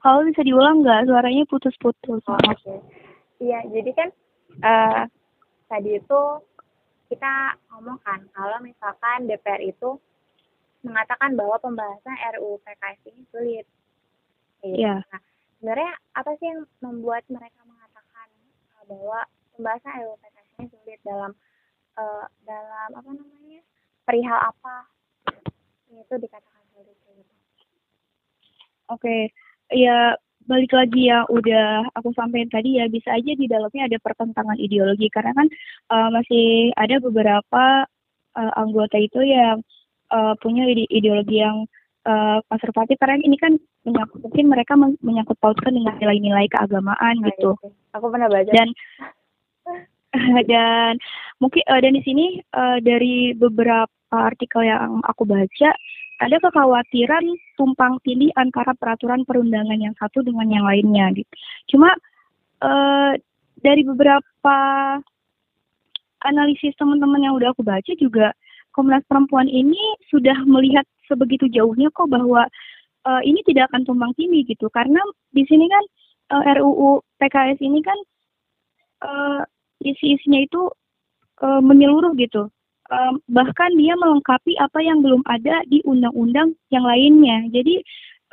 Kalau 0.00 0.24
bisa 0.24 0.40
diulang 0.40 0.80
nggak? 0.80 1.12
Suaranya 1.12 1.44
putus-putus. 1.44 2.24
Oh, 2.24 2.32
Oke. 2.32 2.56
Okay. 2.56 2.78
Iya, 3.40 3.60
jadi 3.68 3.90
kan 3.96 4.08
uh, 4.64 5.04
tadi 5.68 5.96
itu 5.96 6.20
kita 7.12 7.56
ngomong 7.72 8.00
kan 8.04 8.20
kalau 8.36 8.60
misalkan 8.64 9.28
DPR 9.28 9.60
itu 9.64 9.96
mengatakan 10.80 11.36
bahwa 11.36 11.56
pembahasan 11.60 12.16
RUU 12.36 12.60
PKS 12.64 13.00
ini 13.12 13.22
sulit. 13.28 13.66
Iya. 14.64 15.04
Nah, 15.04 15.20
sebenarnya 15.56 15.92
apa 16.16 16.30
sih 16.40 16.48
yang 16.48 16.64
membuat 16.80 17.24
mereka 17.28 17.60
mengatakan 17.68 18.28
uh, 18.76 18.84
bahwa 18.88 19.20
pembahasan 19.56 19.92
RUU 20.00 20.16
PKS 20.20 20.48
ini 20.56 20.66
sulit 20.72 21.00
dalam 21.04 21.32
uh, 22.00 22.24
dalam 22.48 22.88
apa 22.96 23.10
namanya 23.12 23.60
perihal 24.08 24.40
apa 24.40 24.88
itu 25.92 26.14
dikatakan 26.16 26.64
sulit 26.72 26.96
gitu. 27.04 27.20
Oke. 28.88 28.96
Okay 28.96 29.22
ya 29.70 30.14
balik 30.50 30.74
lagi 30.74 31.06
ya 31.06 31.22
udah 31.30 31.86
aku 31.94 32.10
sampaikan 32.18 32.50
tadi 32.50 32.82
ya 32.82 32.90
bisa 32.90 33.14
aja 33.14 33.32
di 33.38 33.46
dalamnya 33.46 33.86
ada 33.86 33.98
pertentangan 34.02 34.58
ideologi 34.58 35.06
karena 35.12 35.30
kan 35.36 35.46
uh, 35.94 36.08
masih 36.10 36.74
ada 36.74 36.98
beberapa 36.98 37.86
uh, 38.34 38.52
anggota 38.58 38.98
itu 38.98 39.22
yang 39.22 39.62
uh, 40.10 40.34
punya 40.42 40.66
ide 40.66 40.90
ideologi 40.90 41.38
yang 41.38 41.70
uh, 42.02 42.42
konservatif 42.50 42.98
karena 42.98 43.22
ini 43.22 43.38
kan 43.38 43.54
menyangkut, 43.86 44.20
mungkin 44.26 44.46
mereka 44.50 44.72
menyangkut 44.76 45.38
pautkan 45.38 45.72
dengan 45.72 45.96
nilai-nilai 46.02 46.50
keagamaan 46.50 47.14
nah, 47.22 47.26
gitu. 47.30 47.54
Itu. 47.54 47.70
Aku 47.96 48.06
pernah 48.10 48.28
baca. 48.28 48.50
Dan 48.50 48.68
dan 50.50 50.98
mungkin 51.38 51.62
uh, 51.70 51.78
dan 51.78 51.94
di 51.94 52.02
sini 52.02 52.26
uh, 52.58 52.82
dari 52.82 53.32
beberapa 53.38 53.88
artikel 54.10 54.66
yang 54.66 54.98
aku 55.06 55.22
baca 55.22 55.70
ada 56.20 56.36
kekhawatiran 56.36 57.24
tumpang 57.56 57.96
tindih 58.04 58.28
antara 58.36 58.76
peraturan 58.76 59.24
perundangan 59.24 59.80
yang 59.80 59.96
satu 59.96 60.20
dengan 60.20 60.52
yang 60.52 60.64
lainnya 60.68 61.08
gitu. 61.16 61.32
Cuma 61.72 61.88
uh, 62.60 63.12
dari 63.60 63.82
beberapa 63.84 64.56
analisis 66.20 66.76
teman-teman 66.76 67.24
yang 67.24 67.34
udah 67.40 67.56
aku 67.56 67.64
baca 67.64 67.92
juga 67.96 68.36
Komnas 68.76 69.02
Perempuan 69.08 69.48
ini 69.48 69.80
sudah 70.12 70.36
melihat 70.46 70.84
sebegitu 71.08 71.48
jauhnya 71.50 71.90
kok 71.90 72.06
bahwa 72.06 72.46
uh, 73.08 73.22
ini 73.24 73.40
tidak 73.48 73.72
akan 73.72 73.82
tumpang 73.88 74.12
tindih 74.14 74.46
gitu 74.46 74.68
karena 74.70 75.00
di 75.34 75.42
sini 75.48 75.66
kan 75.66 75.84
eh, 76.36 76.54
RUU 76.60 77.02
PKS 77.18 77.58
ini 77.58 77.80
kan 77.82 77.98
uh, 79.02 79.40
isi-isinya 79.82 80.38
itu 80.44 80.70
uh, 81.42 81.58
menyeluruh 81.64 82.14
gitu 82.14 82.52
um, 82.90 83.14
bahkan 83.30 83.70
dia 83.78 83.94
melengkapi 83.96 84.58
apa 84.58 84.78
yang 84.82 85.00
belum 85.00 85.22
ada 85.30 85.62
di 85.70 85.80
undang-undang 85.86 86.52
yang 86.74 86.84
lainnya. 86.84 87.46
Jadi 87.54 87.80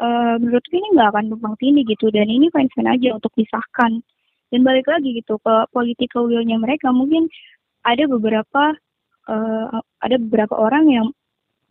uh, 0.02 0.36
menurutku 0.42 0.74
ini 0.74 0.88
nggak 0.98 1.10
akan 1.14 1.26
tumpang 1.32 1.56
tindih 1.62 1.86
gitu 1.88 2.10
dan 2.10 2.28
ini 2.28 2.50
fine-fine 2.52 2.90
aja 2.90 3.10
untuk 3.16 3.32
disahkan. 3.38 4.02
Dan 4.48 4.64
balik 4.64 4.88
lagi 4.88 5.12
gitu 5.12 5.36
ke 5.44 5.56
political 5.76 6.28
will-nya 6.28 6.56
mereka 6.56 6.90
mungkin 6.92 7.28
ada 7.84 8.08
beberapa 8.08 8.76
uh, 9.28 9.68
ada 10.04 10.16
beberapa 10.18 10.56
orang 10.56 10.86
yang 10.88 11.08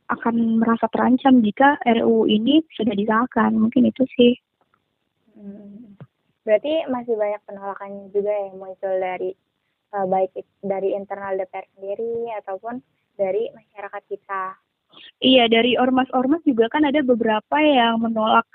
akan 0.07 0.63
merasa 0.63 0.87
terancam 0.95 1.43
jika 1.43 1.81
RUU 1.83 2.31
ini 2.31 2.63
sudah 2.79 2.95
disahkan. 2.95 3.57
Mungkin 3.59 3.91
itu 3.91 4.07
sih. 4.15 4.35
Hmm. 5.35 5.99
Berarti 6.47 6.87
masih 6.87 7.19
banyak 7.19 7.43
penolakan 7.43 8.07
juga 8.15 8.31
yang 8.31 8.55
muncul 8.55 8.93
dari 9.03 9.35
uh, 9.95 10.07
baik 10.09 10.33
dari 10.65 10.95
internal 10.97 11.37
DPR 11.39 11.67
sendiri 11.77 12.33
ataupun 12.43 12.83
dari 13.15 13.51
masyarakat 13.53 14.03
kita. 14.09 14.43
Iya, 15.21 15.51
dari 15.51 15.77
ormas-ormas 15.77 16.41
juga 16.47 16.71
kan 16.73 16.87
ada 16.89 17.05
beberapa 17.05 17.57
yang 17.61 18.01
menolak 18.01 18.47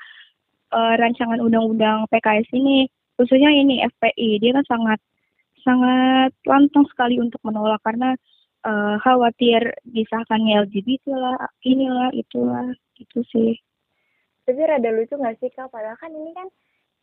uh, 0.73 0.95
rancangan 0.97 1.37
undang-undang 1.37 2.09
PKS 2.09 2.49
ini, 2.55 2.89
khususnya 3.19 3.51
ini 3.53 3.83
FPI. 3.85 4.41
Dia 4.41 4.51
kan 4.57 4.65
sangat 4.65 4.99
sangat 5.61 6.33
lantang 6.49 6.89
sekali 6.89 7.21
untuk 7.21 7.37
menolak 7.45 7.77
karena 7.85 8.17
uh, 8.65 8.97
khawatir 9.05 9.77
disahkannya 9.85 10.65
LGBT 10.65 11.13
lah, 11.13 11.37
inilah, 11.61 12.09
itulah, 12.17 12.73
itu 12.97 13.19
sih. 13.29 13.53
Tapi 14.45 14.57
rada 14.65 14.89
lucu 14.89 15.13
nggak 15.13 15.37
sih 15.37 15.53
kak? 15.53 15.69
Padahal 15.69 15.97
kan 16.01 16.09
ini 16.09 16.33
kan 16.33 16.49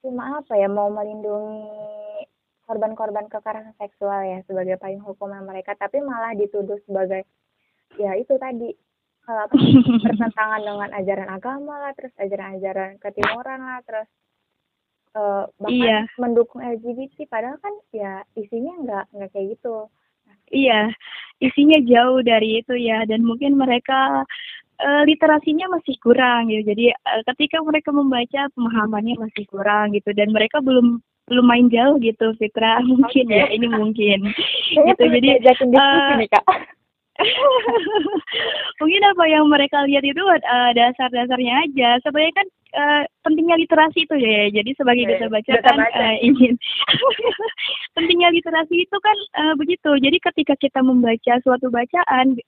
cuma 0.02 0.42
apa 0.42 0.54
ya 0.54 0.70
mau 0.70 0.90
melindungi 0.90 2.26
korban-korban 2.68 3.32
kekerasan 3.32 3.72
seksual 3.80 4.20
ya 4.28 4.44
sebagai 4.44 4.76
payung 4.76 5.00
hukum 5.00 5.32
mereka, 5.40 5.72
tapi 5.80 6.04
malah 6.04 6.36
dituduh 6.36 6.76
sebagai 6.84 7.24
ya 7.96 8.12
itu 8.20 8.36
tadi 8.36 8.76
kalau 9.24 9.48
apa 9.48 9.56
bertentangan 10.04 10.60
dengan 10.60 10.90
ajaran 10.92 11.28
agama 11.32 11.74
lah, 11.80 11.92
terus 11.96 12.12
ajaran-ajaran 12.20 13.00
ketimuran 13.00 13.60
lah, 13.64 13.80
terus 13.88 14.08
uh, 15.16 15.44
bahkan 15.56 15.74
iya. 15.74 16.00
mendukung 16.20 16.60
LGBT 16.60 17.28
padahal 17.30 17.56
kan 17.62 17.74
ya 17.94 18.22
isinya 18.36 18.74
nggak 18.84 19.04
nggak 19.14 19.30
kayak 19.32 19.46
gitu 19.56 19.88
iya 20.52 20.92
isinya 21.38 21.78
jauh 21.84 22.20
dari 22.20 22.60
itu 22.60 22.74
ya 22.76 23.04
dan 23.06 23.22
mungkin 23.24 23.56
mereka 23.56 24.24
uh, 24.82 25.02
literasinya 25.06 25.70
masih 25.78 25.96
kurang 26.02 26.50
gitu 26.52 26.74
jadi 26.74 26.92
uh, 26.94 27.22
ketika 27.34 27.62
mereka 27.62 27.90
membaca 27.94 28.50
pemahamannya 28.52 29.14
masih 29.18 29.44
kurang 29.48 29.94
gitu 29.94 30.10
dan 30.12 30.32
mereka 30.34 30.60
belum 30.60 31.00
main 31.44 31.66
jauh 31.68 31.96
gitu 32.00 32.32
Fitra 32.36 32.80
mungkin 32.88 33.26
okay. 33.28 33.38
ya 33.38 33.46
ini 33.52 33.66
mungkin 33.68 34.18
gitu 34.72 35.02
jadi 35.04 35.28
uh, 35.44 36.16
nih, 36.18 36.28
Kak. 36.32 36.44
mungkin 38.78 39.02
apa 39.10 39.24
yang 39.26 39.44
mereka 39.50 39.82
lihat 39.90 40.06
itu 40.06 40.22
uh, 40.22 40.70
dasar-dasarnya 40.70 41.66
aja 41.66 41.98
sebenarnya 42.06 42.34
kan 42.38 42.46
uh, 42.78 43.02
pentingnya 43.26 43.58
literasi 43.58 44.06
itu 44.06 44.14
ya 44.22 44.46
jadi 44.54 44.70
sebagai 44.78 45.04
okay. 45.08 45.26
baca 45.26 45.54
kan 45.66 45.78
uh, 45.82 46.16
ingin 46.22 46.54
pentingnya 47.98 48.30
literasi 48.30 48.86
itu 48.86 48.96
kan 49.02 49.18
uh, 49.42 49.54
begitu 49.58 49.90
jadi 49.98 50.18
ketika 50.30 50.54
kita 50.62 50.78
membaca 50.78 51.34
suatu 51.42 51.66
bacaan 51.74 52.38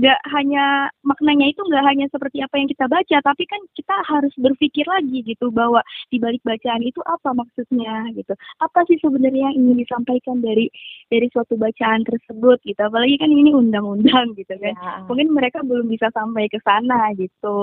nggak 0.00 0.20
hanya 0.32 0.88
maknanya 1.04 1.52
itu 1.52 1.60
nggak 1.68 1.84
hanya 1.84 2.06
seperti 2.08 2.40
apa 2.40 2.56
yang 2.56 2.68
kita 2.72 2.88
baca 2.88 3.16
tapi 3.20 3.44
kan 3.44 3.60
kita 3.76 3.96
harus 4.08 4.32
berpikir 4.40 4.88
lagi 4.88 5.20
gitu 5.20 5.52
bahwa 5.52 5.84
di 6.08 6.16
balik 6.16 6.40
bacaan 6.48 6.80
itu 6.80 6.96
apa 7.04 7.36
maksudnya 7.36 8.08
gitu. 8.16 8.32
Apa 8.64 8.88
sih 8.88 8.96
sebenarnya 9.04 9.52
yang 9.52 9.56
ingin 9.60 9.84
disampaikan 9.84 10.40
dari 10.40 10.72
dari 11.12 11.28
suatu 11.28 11.60
bacaan 11.60 12.08
tersebut 12.08 12.64
gitu? 12.64 12.80
Apalagi 12.80 13.20
kan 13.20 13.28
ini 13.28 13.52
undang-undang 13.52 14.32
gitu 14.40 14.56
kan. 14.56 14.72
Ya. 14.72 15.04
mungkin 15.04 15.28
mereka 15.36 15.60
belum 15.60 15.92
bisa 15.92 16.08
sampai 16.16 16.48
ke 16.48 16.56
sana 16.64 17.12
gitu. 17.20 17.60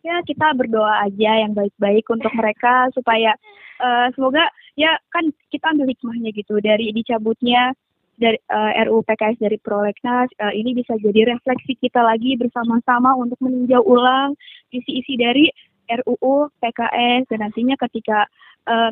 Ya 0.00 0.24
kita 0.24 0.56
berdoa 0.56 1.04
aja 1.04 1.44
yang 1.44 1.52
baik-baik 1.52 2.08
untuk 2.08 2.32
mereka 2.32 2.88
supaya 2.96 3.36
uh, 3.82 4.08
semoga 4.16 4.48
ya 4.78 4.96
kan 5.12 5.28
kita 5.52 5.74
ambil 5.74 5.90
hikmahnya 5.90 6.30
gitu 6.32 6.56
dari 6.62 6.94
dicabutnya 6.94 7.74
dari 8.18 8.38
uh, 8.50 8.74
eh, 8.74 8.84
RUU 8.90 9.06
PKS 9.06 9.38
dari 9.38 9.56
Prolegnas 9.62 10.28
uh, 10.42 10.50
ini 10.50 10.74
bisa 10.74 10.98
jadi 10.98 11.38
refleksi 11.38 11.78
kita 11.78 12.02
lagi 12.02 12.34
bersama-sama 12.34 13.14
untuk 13.14 13.38
meninjau 13.38 13.80
ulang 13.86 14.34
isi-isi 14.74 15.14
dari 15.14 15.46
RUU 15.88 16.50
PKS 16.58 17.30
dan 17.30 17.38
nantinya 17.46 17.78
ketika 17.88 18.26
uh, 18.68 18.90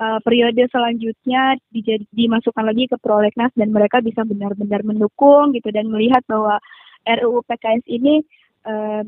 uh, 0.00 0.18
periode 0.22 0.62
selanjutnya 0.70 1.58
dijad, 1.74 2.06
dimasukkan 2.14 2.64
lagi 2.64 2.86
ke 2.86 2.96
Prolegnas 3.02 3.52
dan 3.58 3.74
mereka 3.74 3.98
bisa 3.98 4.22
benar-benar 4.22 4.86
mendukung 4.86 5.52
gitu 5.52 5.68
dan 5.74 5.90
melihat 5.90 6.22
bahwa 6.30 6.56
RUU 7.04 7.42
PKS 7.44 7.84
ini 7.90 8.22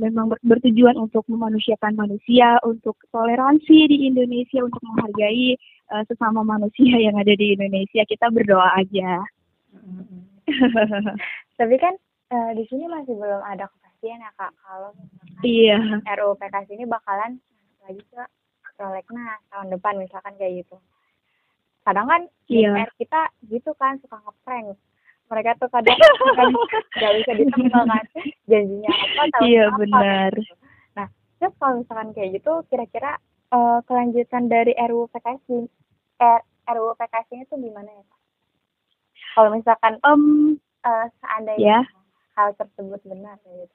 memang 0.01 0.33
bertujuan 0.41 0.97
untuk 0.97 1.21
memanusiakan 1.29 1.93
manusia, 1.93 2.57
untuk 2.65 2.97
toleransi 3.13 3.93
di 3.93 4.09
Indonesia, 4.09 4.65
untuk 4.65 4.81
menghargai 4.81 5.53
uh, 5.93 6.01
sesama 6.09 6.41
manusia 6.41 6.97
yang 6.97 7.19
ada 7.21 7.35
di 7.37 7.53
Indonesia. 7.59 8.01
Kita 8.09 8.33
berdoa 8.33 8.73
aja. 8.81 9.21
Tapi 11.59 11.77
kan 11.79 11.95
uh, 12.33 12.51
di 12.57 12.65
sini 12.67 12.87
masih 12.91 13.15
belum 13.15 13.43
ada 13.45 13.69
kepastian 13.69 14.23
ya 14.23 14.31
kak 14.39 14.53
kalau 14.65 14.91
misalkan 14.97 15.45
iya. 15.45 15.79
RUU 16.17 16.35
PKS 16.41 16.69
ini 16.75 16.85
bakalan 16.89 17.39
lagi 17.85 18.03
ke 18.09 18.23
prolegnas 18.81 19.41
tahun 19.53 19.69
depan 19.77 19.95
misalkan 20.01 20.35
kayak 20.41 20.65
gitu. 20.65 20.77
Kadang 21.85 22.07
kan 22.09 22.23
iya. 22.49 22.73
DPR 22.73 22.91
kita 22.97 23.23
gitu 23.49 23.71
kan 23.77 24.01
suka 24.01 24.17
ngeprank. 24.25 24.77
Mereka 25.31 25.51
tuh 25.63 25.69
kadang 25.71 25.95
kan 26.39 26.49
nggak 26.97 27.13
bisa 27.23 27.33
ditebak 27.39 27.85
kan 27.87 28.05
janjinya 28.51 28.91
apa 28.91 29.23
tahun 29.37 29.47
iya, 29.47 29.65
apa. 29.69 29.79
benar. 29.79 30.33
Gitu. 30.35 30.55
Nah, 30.97 31.07
terus 31.39 31.55
kalau 31.61 31.75
misalkan 31.85 32.09
kayak 32.17 32.31
gitu 32.41 32.53
kira-kira 32.73 33.13
uh, 33.55 33.79
kelanjutan 33.87 34.49
dari 34.51 34.73
RUU 34.75 35.07
PKS 35.13 35.41
di 35.47 35.59
eh, 36.25 36.41
RUU 36.71 36.93
PKS 36.99 37.29
ini 37.37 37.45
tuh 37.47 37.59
gimana 37.61 37.91
ya? 37.91 38.05
Kalau 39.35 39.55
misalkan 39.55 39.95
um, 40.07 40.57
uh, 40.85 41.07
seandainya 41.23 41.83
yeah. 41.83 41.85
hal 42.37 42.55
tersebut 42.57 43.01
benar 43.07 43.37
gitu 43.45 43.75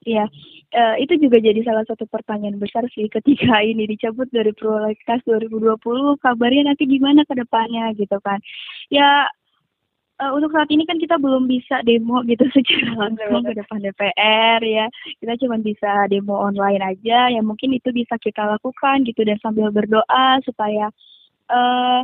Iya, 0.00 0.24
uh, 0.72 0.96
itu 0.96 1.12
juga 1.20 1.36
jadi 1.44 1.60
salah 1.60 1.84
satu 1.84 2.08
pertanyaan 2.08 2.56
besar 2.56 2.88
sih 2.88 3.04
ketika 3.12 3.60
ini 3.70 3.84
dicabut 3.84 4.32
dari 4.32 4.56
prolegnas 4.56 5.20
2020, 5.28 5.76
kabarnya 6.24 6.72
nanti 6.72 6.88
gimana 6.88 7.20
ke 7.28 7.36
depannya 7.36 7.92
gitu 7.92 8.16
kan. 8.24 8.40
Ya, 8.88 9.28
uh, 10.24 10.32
untuk 10.32 10.56
saat 10.56 10.72
ini 10.72 10.88
kan 10.88 10.96
kita 10.96 11.20
belum 11.20 11.44
bisa 11.44 11.84
demo 11.84 12.24
gitu 12.24 12.48
secara 12.56 12.96
langsung 12.96 13.44
ke 13.44 13.52
depan 13.52 13.78
DPR 13.84 14.60
ya. 14.64 14.86
Kita 15.20 15.36
cuma 15.44 15.60
bisa 15.60 16.08
demo 16.08 16.40
online 16.48 16.80
aja, 16.96 17.28
ya 17.28 17.40
mungkin 17.44 17.76
itu 17.76 17.92
bisa 17.92 18.16
kita 18.16 18.40
lakukan 18.56 19.04
gitu 19.04 19.20
dan 19.28 19.36
sambil 19.44 19.68
berdoa 19.68 20.40
supaya 20.48 20.88
uh, 21.52 22.00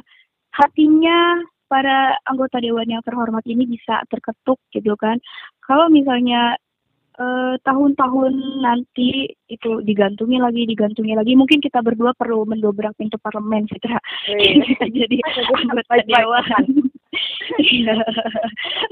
hatinya 0.53 1.41
para 1.67 2.19
anggota 2.27 2.63
dewan 2.63 2.87
yang 2.87 3.03
terhormat 3.03 3.43
ini 3.47 3.67
bisa 3.67 4.03
terketuk 4.11 4.59
gitu 4.71 4.95
kan. 4.99 5.19
Kalau 5.63 5.91
misalnya 5.91 6.55
eh, 7.19 7.55
tahun-tahun 7.63 8.63
nanti 8.63 9.35
itu 9.51 9.83
digantungi 9.83 10.39
lagi, 10.39 10.63
digantungi 10.67 11.15
lagi, 11.15 11.33
mungkin 11.35 11.59
kita 11.59 11.83
berdua 11.83 12.15
perlu 12.15 12.47
mendobrak 12.47 12.95
pintu 12.99 13.19
parlemen 13.19 13.67
kita, 13.67 13.99
kita 14.67 14.87
jadi 14.89 15.17
anggota 15.67 15.95
dewan. 16.07 16.47
Iya. 17.57 17.97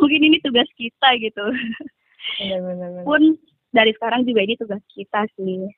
mungkin 0.01 0.21
ini 0.33 0.39
tugas 0.41 0.69
kita 0.79 1.09
gitu. 1.21 1.45
Pun 3.05 3.37
dari 3.75 3.93
sekarang 3.93 4.25
juga 4.25 4.41
ini 4.47 4.55
tugas 4.57 4.81
kita 4.91 5.29
sih. 5.37 5.69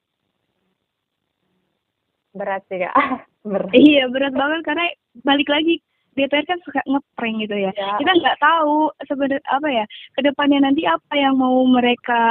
Berat 2.37 2.63
sih 2.69 2.79
kak. 2.85 2.95
Berat. 3.47 3.71
Iya 3.73 4.11
berat 4.11 4.35
banget 4.35 4.61
karena 4.67 4.87
balik 5.23 5.47
lagi 5.47 5.79
DPR 6.17 6.45
kan 6.49 6.59
suka 6.65 6.81
ngeprank 6.89 7.37
gitu 7.45 7.57
ya. 7.61 7.71
ya. 7.77 8.01
Kita 8.01 8.13
nggak 8.17 8.41
tahu 8.41 8.91
sebenarnya 9.05 9.45
apa 9.53 9.69
ya 9.69 9.85
ke 10.17 10.21
depannya 10.25 10.59
nanti 10.65 10.83
apa 10.89 11.15
yang 11.15 11.37
mau 11.37 11.61
mereka 11.69 12.23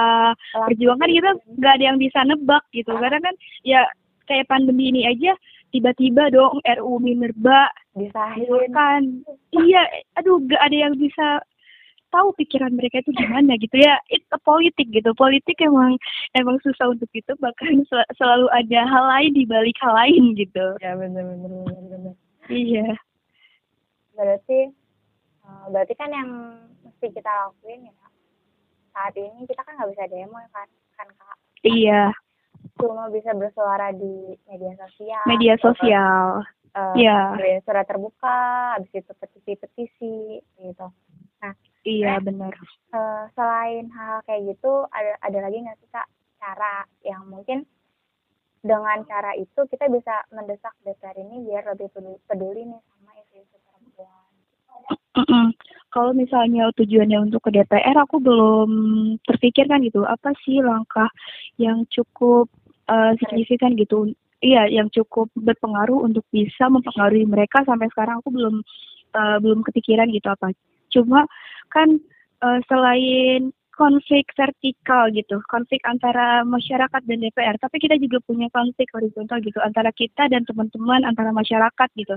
perjuangkan 0.52 1.10
kita 1.13 1.32
nggak 1.62 1.74
ada 1.78 1.86
yang 1.93 2.00
bisa 2.02 2.19
nebak 2.26 2.65
gitu. 2.74 2.91
Karena 2.98 3.21
kan 3.21 3.36
ya 3.62 3.86
kayak 4.26 4.50
pandemi 4.50 4.89
ini 4.89 5.06
aja 5.06 5.38
tiba-tiba 5.69 6.34
dong 6.34 6.58
RU 6.65 6.98
Minerba 6.98 7.69
disahkan. 7.93 9.21
Iya, 9.54 9.84
aduh 10.17 10.41
nggak 10.41 10.62
ada 10.62 10.78
yang 10.89 10.95
bisa 10.98 11.45
tahu 12.15 12.32
pikiran 12.39 12.71
mereka 12.71 13.04
itu 13.04 13.12
gimana 13.12 13.60
gitu 13.60 13.76
ya. 13.76 14.00
Itu 14.08 14.39
politik 14.48 14.88
gitu. 14.89 15.12
Politik 15.13 15.60
emang 15.62 16.00
emang 16.34 16.58
susah 16.63 16.89
untuk 16.89 17.12
itu 17.12 17.36
bahkan 17.43 17.84
sel 17.91 18.02
selalu 18.15 18.48
ada 18.56 18.82
hal 18.88 19.06
lain 19.19 19.32
di 19.36 19.43
balik 19.45 19.76
hal 19.84 19.93
lain 19.93 20.34
gitu. 20.39 20.80
Ya 20.80 20.95
benar 20.95 21.24
benar 21.28 21.52
benar. 21.91 22.13
Iya 22.45 22.93
berarti 24.15 24.60
uh, 25.45 25.65
berarti 25.69 25.94
kan 25.94 26.10
yang 26.10 26.29
mesti 26.81 27.08
kita 27.12 27.29
lakuin 27.29 27.92
ya 27.92 27.96
saat 28.96 29.13
ini 29.19 29.44
kita 29.44 29.62
kan 29.62 29.75
nggak 29.75 29.92
bisa 29.92 30.04
demo 30.08 30.40
ya 30.40 30.50
kan 30.56 30.67
kan 30.96 31.08
kak? 31.19 31.37
Iya. 31.67 32.04
Cuma 32.79 33.12
bisa 33.12 33.35
bersuara 33.35 33.92
di 33.92 34.40
media 34.48 34.73
sosial 34.79 35.23
media 35.27 35.54
sosial. 35.60 36.42
uh, 36.75 36.96
yeah. 36.96 37.35
surat 37.63 37.87
terbuka 37.87 38.75
habis 38.79 38.92
itu 38.96 39.12
petisi-petisi 39.19 40.40
gitu. 40.63 40.87
Nah 41.44 41.54
iya 41.83 42.17
eh, 42.17 42.23
benar. 42.23 42.56
uh, 42.96 43.27
selain 43.35 43.92
hal 43.92 44.23
kayak 44.23 44.56
gitu 44.56 44.87
ada 44.92 45.19
ada 45.19 45.37
lagi 45.44 45.60
nggak 45.60 45.77
sih 45.83 45.90
kak 45.92 46.08
cara 46.40 46.87
yang 47.04 47.27
mungkin 47.27 47.67
dengan 48.65 49.06
cara 49.06 49.37
itu 49.37 49.62
kita 49.69 49.85
bisa 49.94 50.25
mendesak 50.33 50.73
DPR 50.81 51.13
ini 51.21 51.46
biar 51.46 51.69
lebih 51.69 51.85
peduli, 51.94 52.17
peduli 52.25 52.62
nih 52.65 52.81
Mm-mm. 55.16 55.56
Kalau 55.96 56.12
misalnya 56.12 56.68
tujuannya 56.76 57.32
untuk 57.32 57.48
ke 57.48 57.56
DPR, 57.56 57.96
aku 57.96 58.20
belum 58.20 58.70
terpikirkan 59.24 59.80
gitu. 59.88 60.04
Apa 60.04 60.36
sih 60.44 60.60
langkah 60.60 61.08
yang 61.56 61.88
cukup 61.88 62.52
uh, 62.92 63.16
signifikan 63.24 63.80
gitu? 63.80 64.12
Iya, 64.44 64.68
yang 64.68 64.92
cukup 64.92 65.32
berpengaruh 65.40 66.04
untuk 66.04 66.28
bisa 66.36 66.68
mempengaruhi 66.68 67.24
mereka. 67.24 67.63
Sampai 67.63 67.88
sekarang 67.96 68.20
aku 68.20 68.30
belum 68.36 68.56
uh, 69.16 69.38
belum 69.40 69.63
kepikiran 69.63 70.12
gitu 70.12 70.28
apa. 70.28 70.52
Cuma 70.92 71.24
kan 71.72 71.96
uh, 72.44 72.60
selain 72.68 73.56
konflik 73.76 74.32
vertikal 74.40 75.12
gitu, 75.12 75.44
konflik 75.52 75.84
antara 75.84 76.48
masyarakat 76.48 77.02
dan 77.04 77.20
DPR, 77.20 77.60
tapi 77.60 77.76
kita 77.84 78.00
juga 78.00 78.24
punya 78.24 78.48
konflik 78.56 78.88
horizontal 78.96 79.44
gitu 79.44 79.60
antara 79.60 79.92
kita 79.92 80.32
dan 80.32 80.48
teman-teman 80.48 81.04
antara 81.04 81.36
masyarakat 81.36 81.90
gitu. 82.00 82.16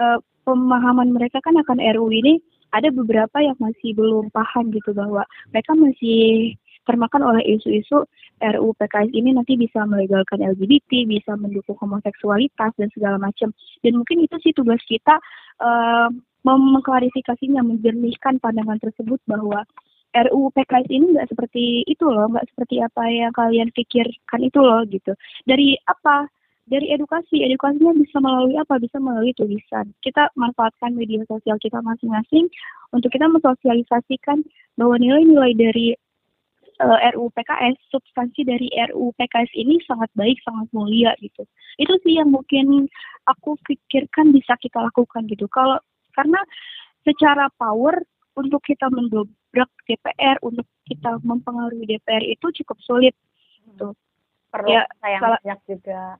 Uh, 0.00 0.18
pemahaman 0.42 1.14
mereka 1.14 1.38
kan 1.44 1.54
akan 1.54 1.78
RUU 1.78 2.10
ini 2.10 2.42
ada 2.72 2.88
beberapa 2.90 3.38
yang 3.38 3.54
masih 3.60 3.94
belum 3.94 4.32
paham 4.32 4.72
gitu 4.72 4.96
bahwa 4.96 5.22
mereka 5.52 5.76
masih 5.76 6.56
termakan 6.82 7.22
oleh 7.22 7.42
isu-isu 7.46 8.02
RUU 8.42 8.74
PKS 8.74 9.14
ini 9.14 9.30
nanti 9.30 9.54
bisa 9.54 9.86
melegalkan 9.86 10.42
LGBT, 10.42 11.06
bisa 11.06 11.38
mendukung 11.38 11.78
homoseksualitas 11.78 12.74
dan 12.74 12.88
segala 12.90 13.22
macam. 13.22 13.54
Dan 13.86 14.02
mungkin 14.02 14.26
itu 14.26 14.34
sih 14.42 14.50
tugas 14.50 14.82
kita 14.82 15.14
uh, 15.62 16.10
mengklarifikasinya, 16.42 17.62
menjernihkan 17.62 18.42
pandangan 18.42 18.82
tersebut 18.82 19.22
bahwa 19.30 19.62
RUU 20.12 20.50
PKS 20.58 20.90
ini 20.90 21.14
nggak 21.14 21.30
seperti 21.30 21.86
itu 21.86 22.04
loh, 22.04 22.28
nggak 22.34 22.50
seperti 22.50 22.82
apa 22.82 23.02
yang 23.08 23.32
kalian 23.32 23.70
pikirkan 23.70 24.40
itu 24.42 24.58
loh 24.58 24.82
gitu. 24.90 25.14
Dari 25.46 25.78
apa? 25.86 26.26
Dari 26.72 26.88
edukasi, 26.88 27.44
edukasinya 27.44 27.92
bisa 27.92 28.16
melalui 28.16 28.56
apa? 28.56 28.80
Bisa 28.80 28.96
melalui 28.96 29.36
tulisan. 29.36 29.92
Kita 30.00 30.32
manfaatkan 30.40 30.96
media 30.96 31.20
sosial 31.28 31.60
kita 31.60 31.84
masing-masing 31.84 32.48
untuk 32.96 33.12
kita 33.12 33.28
mensosialisasikan 33.28 34.40
bahwa 34.80 34.96
nilai-nilai 34.96 35.52
dari 35.52 35.92
uh, 36.80 36.96
eh, 36.96 37.12
RUU 37.12 37.28
PKS, 37.36 37.76
substansi 37.92 38.48
dari 38.48 38.72
RUU 38.88 39.12
PKS 39.20 39.52
ini 39.52 39.84
sangat 39.84 40.08
baik, 40.16 40.40
sangat 40.40 40.64
mulia 40.72 41.12
gitu. 41.20 41.44
Itu 41.76 42.00
sih 42.08 42.16
yang 42.16 42.32
mungkin 42.32 42.88
aku 43.28 43.60
pikirkan 43.68 44.32
bisa 44.32 44.56
kita 44.56 44.80
lakukan 44.80 45.28
gitu. 45.28 45.44
Kalau 45.52 45.76
karena 46.16 46.40
secara 47.04 47.52
power 47.60 48.00
untuk 48.32 48.64
kita 48.64 48.88
mendobrak 48.88 49.68
DPR, 49.84 50.40
untuk 50.40 50.64
kita 50.88 51.20
mempengaruhi 51.20 51.84
DPR 51.84 52.24
itu 52.24 52.64
cukup 52.64 52.80
sulit. 52.80 53.14
Gitu. 53.68 53.92
Perlu 54.48 54.68
ya, 54.72 54.88
sayang 55.04 55.36
banyak 55.36 55.60
juga. 55.68 56.16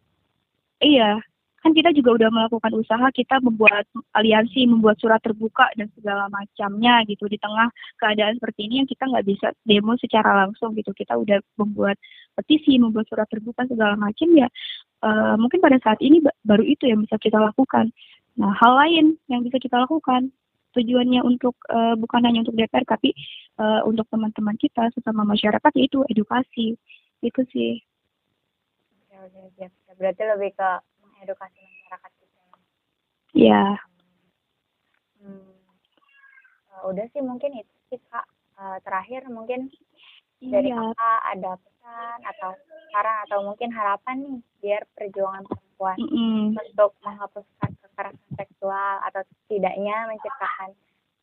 Iya, 0.83 1.23
kan 1.63 1.71
kita 1.79 1.95
juga 1.95 2.11
udah 2.19 2.29
melakukan 2.35 2.75
usaha 2.75 3.07
kita 3.15 3.39
membuat 3.39 3.87
aliansi 4.19 4.67
membuat 4.67 4.99
surat 4.99 5.23
terbuka 5.23 5.71
dan 5.79 5.87
segala 5.95 6.27
macamnya 6.27 7.07
gitu. 7.07 7.31
Di 7.31 7.39
tengah 7.39 7.71
keadaan 8.03 8.35
seperti 8.43 8.67
ini 8.67 8.75
yang 8.83 8.89
kita 8.91 9.07
nggak 9.07 9.27
bisa 9.31 9.55
demo 9.63 9.95
secara 9.95 10.43
langsung 10.43 10.75
gitu. 10.75 10.91
Kita 10.91 11.15
udah 11.15 11.39
membuat 11.55 11.97
petisi 12.35 12.83
membuat 12.83 13.07
surat 13.07 13.31
terbuka 13.31 13.63
segala 13.71 13.95
macam 13.95 14.29
ya 14.35 14.49
uh, 15.05 15.35
mungkin 15.37 15.61
pada 15.61 15.77
saat 15.83 15.99
ini 16.01 16.23
baru 16.47 16.65
itu 16.65 16.89
yang 16.89 17.05
bisa 17.05 17.19
kita 17.19 17.37
lakukan. 17.39 17.91
Nah 18.39 18.53
hal 18.57 18.73
lain 18.87 19.19
yang 19.29 19.45
bisa 19.45 19.61
kita 19.61 19.77
lakukan 19.83 20.33
tujuannya 20.73 21.21
untuk 21.21 21.53
uh, 21.69 21.93
bukan 22.01 22.25
hanya 22.25 22.41
untuk 22.41 22.57
DPR 22.57 22.87
tapi 22.89 23.13
uh, 23.61 23.85
untuk 23.85 24.09
teman-teman 24.09 24.57
kita 24.57 24.89
sesama 24.97 25.27
masyarakat 25.29 25.73
yaitu 25.77 26.01
edukasi. 26.09 26.79
Itu 27.23 27.45
sih 27.55 27.79
oke 29.27 29.67
berarti 29.99 30.23
lebih 30.27 30.51
ke 30.57 30.71
edukasi 31.23 31.61
masyarakat 31.63 32.11
kita 32.19 32.33
Iya. 33.33 33.65
Hmm. 35.25 35.57
Uh, 36.69 36.83
udah 36.93 37.07
sih 37.17 37.25
mungkin 37.25 37.57
itu 37.57 37.75
sih 37.89 38.01
kak. 38.13 38.29
Uh, 38.53 38.77
terakhir 38.85 39.25
mungkin 39.33 39.73
dari 40.39 40.71
iya. 40.71 40.77
kakak 40.77 41.21
ada 41.35 41.53
pesan 41.57 42.19
atau 42.29 42.51
saran 42.93 43.19
atau 43.27 43.39
mungkin 43.49 43.71
harapan 43.73 44.17
nih 44.21 44.39
biar 44.61 44.83
perjuangan 44.93 45.49
perempuan 45.49 45.99
mm 45.99 46.09
-hmm. 46.13 46.43
untuk 46.61 46.91
menghapuskan 47.01 47.71
kekerasan 47.81 48.31
seksual 48.37 48.95
atau 49.09 49.25
tidaknya 49.49 49.97
menciptakan 50.07 50.71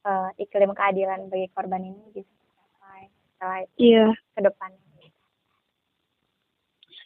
uh, 0.09 0.29
iklim 0.41 0.73
keadilan 0.73 1.29
bagi 1.29 1.47
korban 1.53 1.85
ini 1.85 2.03
bisa 2.11 2.33
sampai 2.57 3.07
setelah 3.37 3.59
iya. 3.77 4.05
ke 4.35 4.41
depan. 4.41 4.71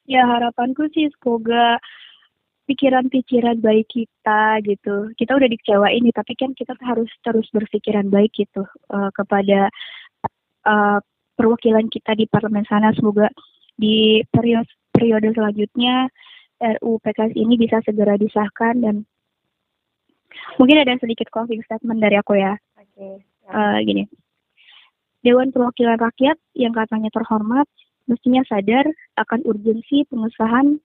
Ya 0.03 0.27
harapanku 0.27 0.91
sih 0.91 1.07
semoga 1.15 1.79
pikiran-pikiran 2.67 3.59
baik 3.59 3.87
kita 3.91 4.59
gitu. 4.63 5.11
Kita 5.15 5.31
udah 5.35 5.47
dikecewain 5.47 6.03
nih, 6.03 6.15
tapi 6.15 6.33
kan 6.35 6.51
kita 6.55 6.75
harus 6.83 7.11
terus 7.23 7.47
berpikiran 7.51 8.07
baik 8.07 8.31
gitu 8.35 8.63
uh, 8.91 9.09
kepada 9.15 9.67
uh, 10.67 10.99
perwakilan 11.35 11.87
kita 11.91 12.15
di 12.15 12.27
parlemen 12.27 12.67
sana. 12.67 12.95
Semoga 12.95 13.31
di 13.75 14.23
periode 14.31 14.69
periode 14.93 15.33
selanjutnya 15.33 16.07
RUU 16.61 17.01
PKS 17.03 17.33
ini 17.35 17.59
bisa 17.59 17.81
segera 17.83 18.15
disahkan 18.15 18.79
dan 18.79 18.95
mungkin 20.55 20.79
ada 20.79 20.95
sedikit 21.01 21.27
closing 21.33 21.59
statement 21.67 21.99
dari 21.99 22.15
aku 22.15 22.39
ya. 22.39 22.55
Oke. 22.79 22.91
Okay. 22.95 23.15
Uh, 23.51 23.79
gini. 23.83 24.07
Dewan 25.23 25.55
Perwakilan 25.55 25.99
Rakyat 25.99 26.35
yang 26.55 26.75
katanya 26.75 27.07
terhormat 27.11 27.67
mestinya 28.09 28.43
sadar 28.47 28.85
akan 29.19 29.39
urgensi 29.47 30.03
pengesahan 30.07 30.79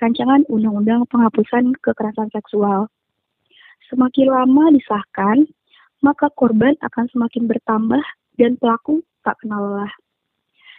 rancangan 0.00 0.44
undang-undang 0.52 1.08
penghapusan 1.08 1.72
kekerasan 1.80 2.28
seksual. 2.32 2.88
Semakin 3.88 4.28
lama 4.28 4.74
disahkan, 4.74 5.46
maka 6.04 6.28
korban 6.34 6.76
akan 6.84 7.06
semakin 7.08 7.48
bertambah 7.48 8.02
dan 8.36 8.60
pelaku 8.60 9.00
tak 9.24 9.38
kenal 9.40 9.62
lelah. 9.62 9.92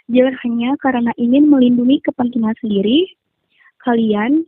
Jangan 0.07 0.35
hanya 0.45 0.71
karena 0.79 1.11
ingin 1.19 1.51
melindungi 1.51 1.99
kepentingan 1.99 2.55
sendiri, 2.63 3.11
kalian, 3.83 4.47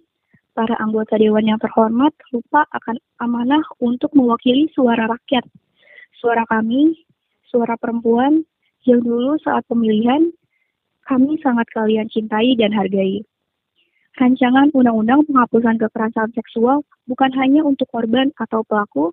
para 0.55 0.75
anggota 0.80 1.19
dewan 1.19 1.47
yang 1.47 1.59
terhormat, 1.59 2.11
lupa 2.32 2.63
akan 2.75 2.99
amanah 3.19 3.63
untuk 3.80 4.11
mewakili 4.15 4.71
suara 4.71 5.07
rakyat. 5.07 5.43
Suara 6.19 6.43
kami, 6.47 6.95
suara 7.47 7.75
perempuan, 7.80 8.43
yang 8.88 9.03
dulu 9.03 9.36
saat 9.43 9.67
pemilihan, 9.67 10.32
kami 11.10 11.41
sangat 11.41 11.66
kalian 11.74 12.05
cintai 12.05 12.53
dan 12.53 12.70
hargai. 12.70 13.26
Rancangan 14.22 14.70
undang-undang 14.78 15.26
penghapusan 15.26 15.82
kekerasan 15.82 16.30
seksual 16.38 16.86
bukan 17.10 17.34
hanya 17.41 17.66
untuk 17.66 17.89
korban 17.89 18.30
atau 18.38 18.62
pelaku, 18.62 19.10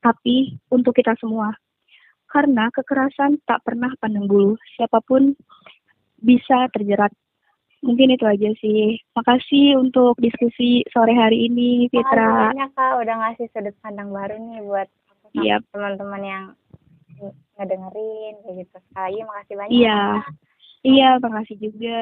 tapi 0.00 0.56
untuk 0.72 0.96
kita 0.96 1.12
semua. 1.20 1.52
Karena 2.32 2.72
kekerasan 2.72 3.44
tak 3.44 3.60
pernah 3.60 3.92
pandang 4.00 4.24
bulu, 4.24 4.56
siapa 4.74 5.04
pun 5.04 5.36
bisa 6.16 6.72
terjerat. 6.72 7.12
Mungkin 7.84 8.16
itu 8.16 8.24
aja 8.24 8.48
sih. 8.64 8.96
Makasih 9.12 9.76
untuk 9.76 10.16
diskusi 10.16 10.80
sore 10.88 11.12
hari 11.12 11.52
ini, 11.52 11.92
Fitra. 11.92 12.56
Makasih 12.56 12.72
Kak, 12.72 12.92
udah 13.04 13.14
ngasih 13.20 13.46
sudut 13.52 13.76
pandang 13.84 14.08
baru 14.08 14.40
nih 14.40 14.60
buat 14.64 14.88
yep. 15.36 15.60
teman-teman 15.68 16.22
yang 16.24 16.44
ngedengerin 17.60 18.34
kayak 18.40 18.56
gitu. 18.64 18.76
Sekali 18.88 19.18
makasih 19.28 19.54
banyak. 19.60 19.76
Iya. 19.76 20.00
Iya, 20.84 21.16
makasih 21.18 21.56
juga 21.58 22.00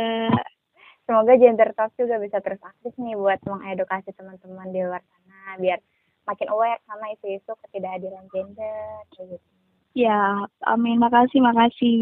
semoga 1.07 1.35
gender 1.39 1.71
talk 1.75 1.95
juga 1.99 2.19
bisa 2.23 2.39
terus 2.43 2.63
aktif 2.63 2.95
nih 2.99 3.19
buat 3.19 3.39
mengedukasi 3.47 4.15
teman-teman 4.15 4.71
di 4.71 4.81
luar 4.83 5.03
sana 5.07 5.59
biar 5.59 5.79
makin 6.27 6.49
aware 6.51 6.79
sama 6.87 7.11
isu-isu 7.15 7.53
ketidakadilan 7.67 8.27
gender 8.31 9.03
kayak 9.15 9.39
gitu. 9.39 9.49
Ya, 9.93 10.49
amin. 10.65 10.97
Makasih, 10.97 11.45
makasih. 11.45 12.01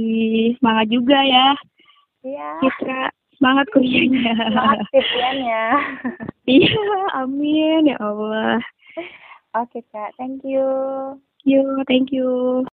Semangat 0.62 0.86
juga 0.94 1.18
ya. 1.26 1.58
Iya. 2.22 2.50
Kita 2.62 3.10
semangat 3.34 3.66
kuliahnya. 3.74 4.30
Semangat 4.46 4.78
kuliahnya. 4.94 5.62
iya, 6.60 6.86
amin 7.18 7.90
ya 7.90 7.96
Allah. 7.98 8.62
Oke, 9.58 9.82
Kak. 9.90 10.14
Thank 10.14 10.46
you. 10.46 10.62
Yo, 11.42 11.82
thank 11.90 12.14
you. 12.14 12.62